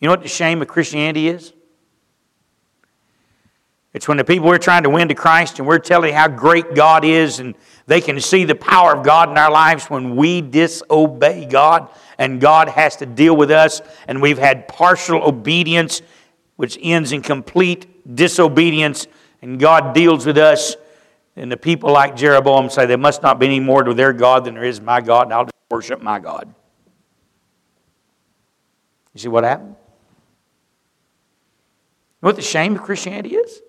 [0.00, 1.52] You know what the shame of Christianity is?
[3.94, 6.74] It's when the people we're trying to win to Christ and we're telling how great
[6.74, 7.54] God is and
[7.86, 11.88] they can see the power of God in our lives when we disobey God
[12.18, 16.00] and God has to deal with us and we've had partial obedience
[16.56, 19.06] which ends in complete disobedience
[19.42, 20.76] and God deals with us
[21.36, 24.44] and the people like Jeroboam say there must not be any more to their God
[24.44, 26.54] than there is my God and I'll just worship my God.
[29.14, 29.76] You see what happened?
[32.20, 33.60] You know what the shame of Christianity is?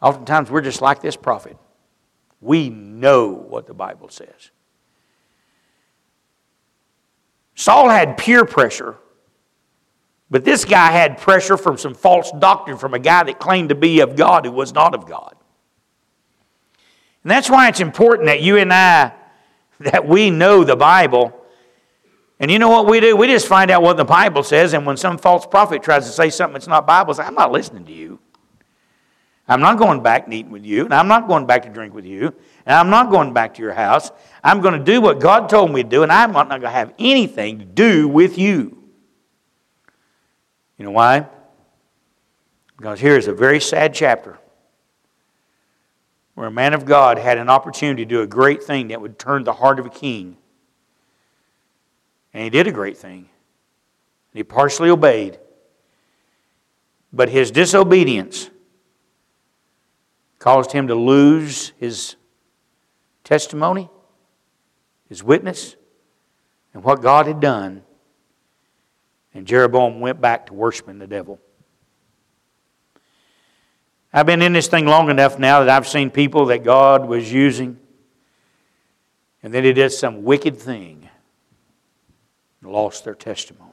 [0.00, 1.56] Oftentimes we're just like this prophet.
[2.40, 4.50] We know what the Bible says.
[7.54, 8.96] Saul had peer pressure,
[10.32, 13.74] but this guy had pressure from some false doctrine from a guy that claimed to
[13.74, 15.36] be of God who was not of God.
[17.22, 19.12] And that's why it's important that you and I
[19.80, 21.38] that we know the Bible.
[22.40, 23.14] And you know what we do?
[23.14, 26.12] We just find out what the Bible says, and when some false prophet tries to
[26.12, 28.18] say something that's not Bible, say, I'm not listening to you.
[29.46, 31.92] I'm not going back and eating with you, and I'm not going back to drink
[31.92, 34.10] with you, and I'm not going back to your house.
[34.42, 36.70] I'm going to do what God told me to do, and I'm not going to
[36.70, 38.81] have anything to do with you.
[40.82, 41.28] You know why?
[42.76, 44.40] Because here is a very sad chapter
[46.34, 49.16] where a man of God had an opportunity to do a great thing that would
[49.16, 50.36] turn the heart of a king.
[52.34, 53.28] And he did a great thing.
[54.32, 55.38] He partially obeyed.
[57.12, 58.50] But his disobedience
[60.40, 62.16] caused him to lose his
[63.22, 63.88] testimony,
[65.08, 65.76] his witness,
[66.74, 67.84] and what God had done.
[69.34, 71.40] And Jeroboam went back to worshiping the devil.
[74.12, 77.32] I've been in this thing long enough now that I've seen people that God was
[77.32, 77.78] using,
[79.42, 81.08] and then they did some wicked thing
[82.60, 83.70] and lost their testimony.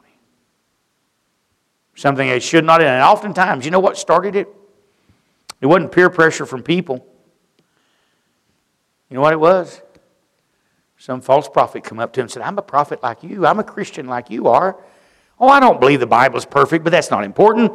[1.95, 2.89] Something they should not have.
[2.89, 4.47] And oftentimes, you know what started it?
[5.59, 7.05] It wasn't peer pressure from people.
[9.09, 9.81] You know what it was?
[10.97, 13.45] Some false prophet come up to him and said, I'm a prophet like you.
[13.45, 14.77] I'm a Christian like you are.
[15.39, 17.71] Oh, I don't believe the Bible is perfect, but that's not important.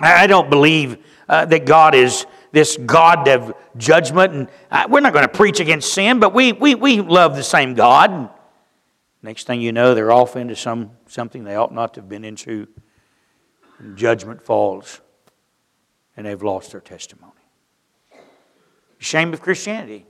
[0.00, 4.32] I don't believe uh, that God is this God of judgment.
[4.32, 7.42] And uh, we're not going to preach against sin, but we, we, we love the
[7.42, 8.10] same God.
[8.10, 8.28] And
[9.22, 12.24] next thing you know, they're off into some, something they ought not to have been
[12.24, 12.66] into.
[13.78, 15.00] And judgment falls
[16.16, 17.32] and they've lost their testimony.
[18.98, 20.06] Shame of Christianity.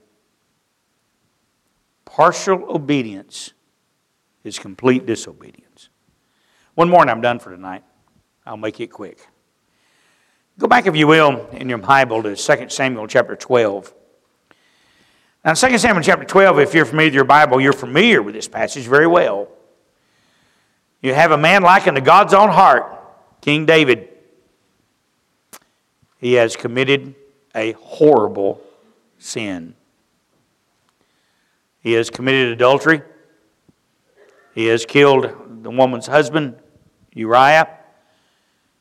[2.04, 3.52] Partial obedience
[4.44, 5.65] is complete disobedience.
[6.76, 7.82] One more and I'm done for tonight.
[8.46, 9.26] I'll make it quick.
[10.56, 13.92] Go back, if you will, in your Bible to 2 Samuel chapter 12.
[15.44, 18.46] Now, 2 Samuel chapter 12, if you're familiar with your Bible, you're familiar with this
[18.46, 19.48] passage very well.
[21.02, 22.84] You have a man like unto God's own heart,
[23.40, 24.10] King David
[26.18, 27.14] he has committed
[27.54, 28.60] a horrible
[29.18, 29.74] sin.
[31.80, 33.02] He has committed adultery.
[34.54, 36.56] He has killed the woman's husband,
[37.16, 37.68] Uriah,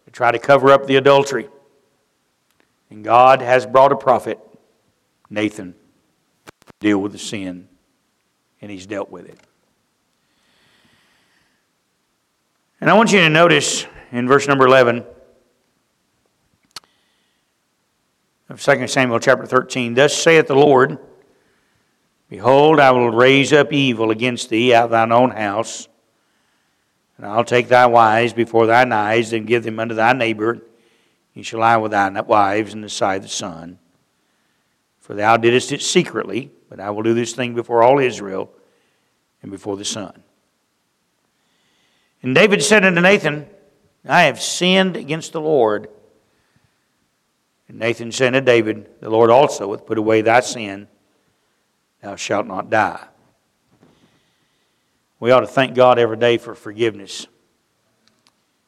[0.03, 1.47] to try to cover up the adultery.
[2.89, 4.39] And God has brought a prophet,
[5.29, 5.73] Nathan,
[6.45, 7.69] to deal with the sin,
[8.61, 9.39] and he's dealt with it.
[12.81, 15.05] And I want you to notice in verse number 11
[18.49, 19.93] of 2 Samuel chapter 13.
[19.93, 20.99] Thus saith the Lord
[22.27, 25.87] Behold, I will raise up evil against thee out of thine own house,
[27.17, 30.61] and I'll take thy wives before thine eyes, and give them unto thy neighbor.
[31.33, 33.79] He shall lie with thy wives in the sight of the sun.
[34.99, 38.49] For thou didst it secretly, but I will do this thing before all Israel
[39.41, 40.23] and before the sun.
[42.21, 43.47] And David said unto Nathan,
[44.07, 45.89] I have sinned against the Lord.
[47.67, 50.87] And Nathan said unto David, The Lord also hath put away thy sin,
[52.01, 53.07] thou shalt not die.
[55.19, 57.27] We ought to thank God every day for forgiveness.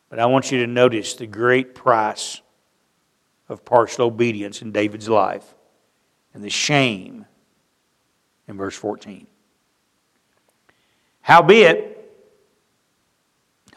[0.09, 2.41] But I want you to notice the great price
[3.49, 5.55] of partial obedience in David's life
[6.33, 7.25] and the shame
[8.47, 9.27] in verse 14.
[11.21, 11.93] Howbeit,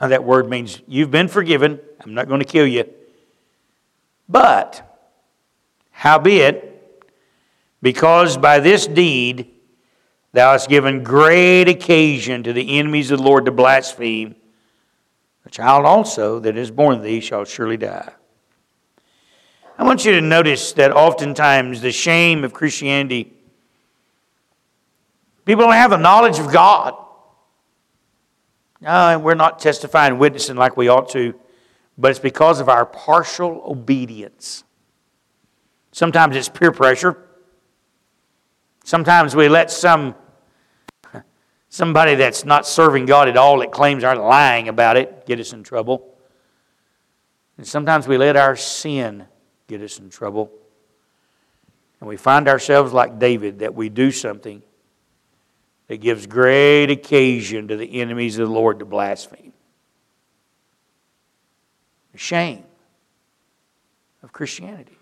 [0.00, 1.80] now that word means you've been forgiven.
[2.00, 2.88] I'm not going to kill you.
[4.28, 4.86] But
[5.90, 7.02] Howbeit,
[7.82, 9.50] because by this deed
[10.32, 14.36] thou hast given great occasion to the enemies of the Lord to blaspheme,
[15.44, 18.12] A child also that is born of thee shall surely die.
[19.78, 23.32] I want you to notice that oftentimes the shame of Christianity,
[25.46, 26.94] people don't have the knowledge of God.
[28.82, 31.34] No, we're not testifying, witnessing like we ought to,
[31.98, 34.64] but it's because of our partial obedience.
[35.92, 37.16] Sometimes it's peer pressure.
[38.84, 40.14] Sometimes we let some
[41.70, 45.54] somebody that's not serving God at all that claims are lying about it get us
[45.54, 46.14] in trouble.
[47.56, 49.24] And sometimes we let our sin
[49.68, 50.50] get us in trouble.
[52.00, 54.62] And we find ourselves like David that we do something
[55.86, 59.52] that gives great occasion to the enemies of the Lord to blaspheme.
[62.12, 62.64] The shame
[64.22, 64.96] of Christianity.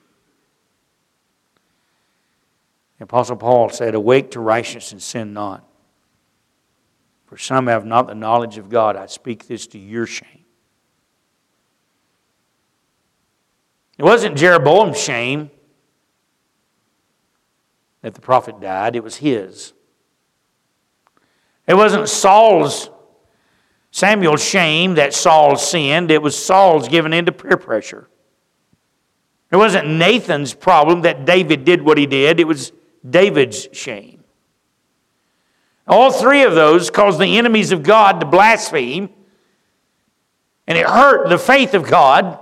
[2.99, 5.68] The Apostle Paul said, Awake to righteousness and sin not.
[7.29, 8.97] For some have not the knowledge of God.
[8.97, 10.47] I speak this to your shame.
[13.99, 15.51] It wasn't Jeroboam's shame
[18.01, 19.75] that the prophet died, it was his.
[21.67, 22.89] It wasn't Saul's,
[23.91, 28.09] Samuel's shame that Saul sinned, it was Saul's giving in to peer pressure.
[29.51, 32.73] It wasn't Nathan's problem that David did what he did, it was
[33.09, 34.18] David's shame.
[35.89, 39.09] All three of those caused the enemies of God to blaspheme,
[40.67, 42.39] and it hurt the faith of God,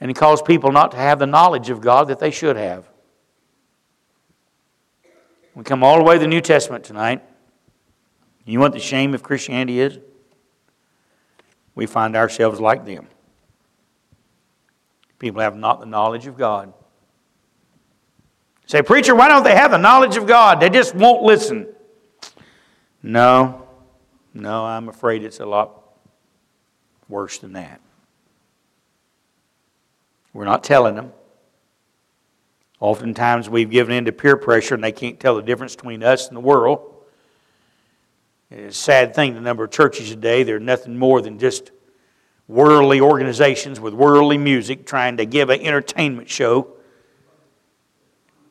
[0.00, 2.88] and it caused people not to have the knowledge of God that they should have.
[5.56, 7.24] We come all the way to the New Testament tonight.
[8.44, 9.98] You know what the shame of Christianity is?
[11.74, 13.08] We find ourselves like them.
[15.18, 16.72] People have not the knowledge of God.
[18.68, 20.60] Say, preacher, why don't they have the knowledge of God?
[20.60, 21.68] They just won't listen.
[23.02, 23.66] No,
[24.34, 25.82] no, I'm afraid it's a lot
[27.08, 27.80] worse than that.
[30.34, 31.12] We're not telling them.
[32.78, 36.28] Oftentimes we've given in to peer pressure and they can't tell the difference between us
[36.28, 36.94] and the world.
[38.50, 41.70] It's a sad thing, the number of churches today, they're nothing more than just
[42.46, 46.74] worldly organizations with worldly music trying to give an entertainment show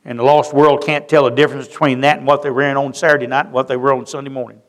[0.08, 2.78] and the lost world can't tell the difference between that and what they were in
[2.78, 4.62] on Saturday night and what they were on Sunday morning.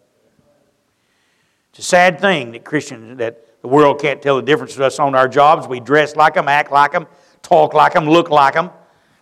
[1.71, 4.99] It's a sad thing that Christians, that the world can't tell the difference with us
[4.99, 5.69] on our jobs.
[5.69, 7.07] We dress like them, act like them,
[7.41, 8.71] talk like them, look like them,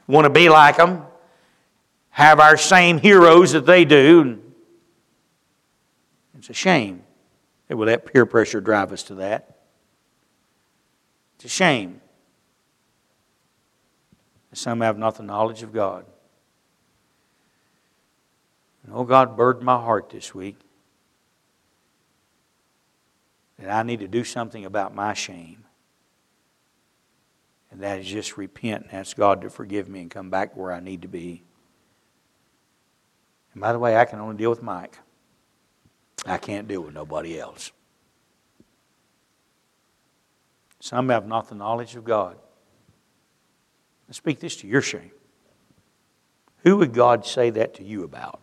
[0.06, 1.02] want to be like them,
[2.08, 4.40] have our same heroes that they do.
[6.38, 7.02] It's a shame
[7.68, 9.58] that we let peer pressure drive us to that.
[11.34, 12.00] It's a shame.
[14.56, 16.06] Some have not the knowledge of God.
[18.82, 20.56] And oh, God burdened my heart this week
[23.58, 25.64] that I need to do something about my shame.
[27.70, 30.72] And that is just repent and ask God to forgive me and come back where
[30.72, 31.42] I need to be.
[33.52, 34.98] And by the way, I can only deal with Mike.
[36.24, 37.72] I can't deal with nobody else.
[40.80, 42.38] Some have not the knowledge of God.
[44.08, 45.10] I speak this to your shame.
[46.58, 48.40] Who would God say that to you about?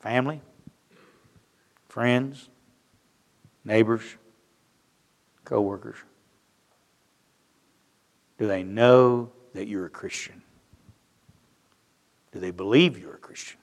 [0.00, 0.40] Family?
[1.88, 2.48] Friends?
[3.64, 4.02] Neighbors?
[5.44, 5.96] Co workers?
[8.38, 10.42] Do they know that you're a Christian?
[12.32, 13.58] Do they believe you're a Christian?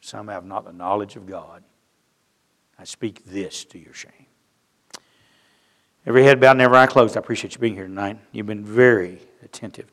[0.00, 1.62] Some have not the knowledge of God.
[2.78, 4.27] I speak this to your shame.
[6.06, 7.16] Every head bowed and every eye closed.
[7.16, 8.18] I appreciate you being here tonight.
[8.32, 9.86] You've been very attentive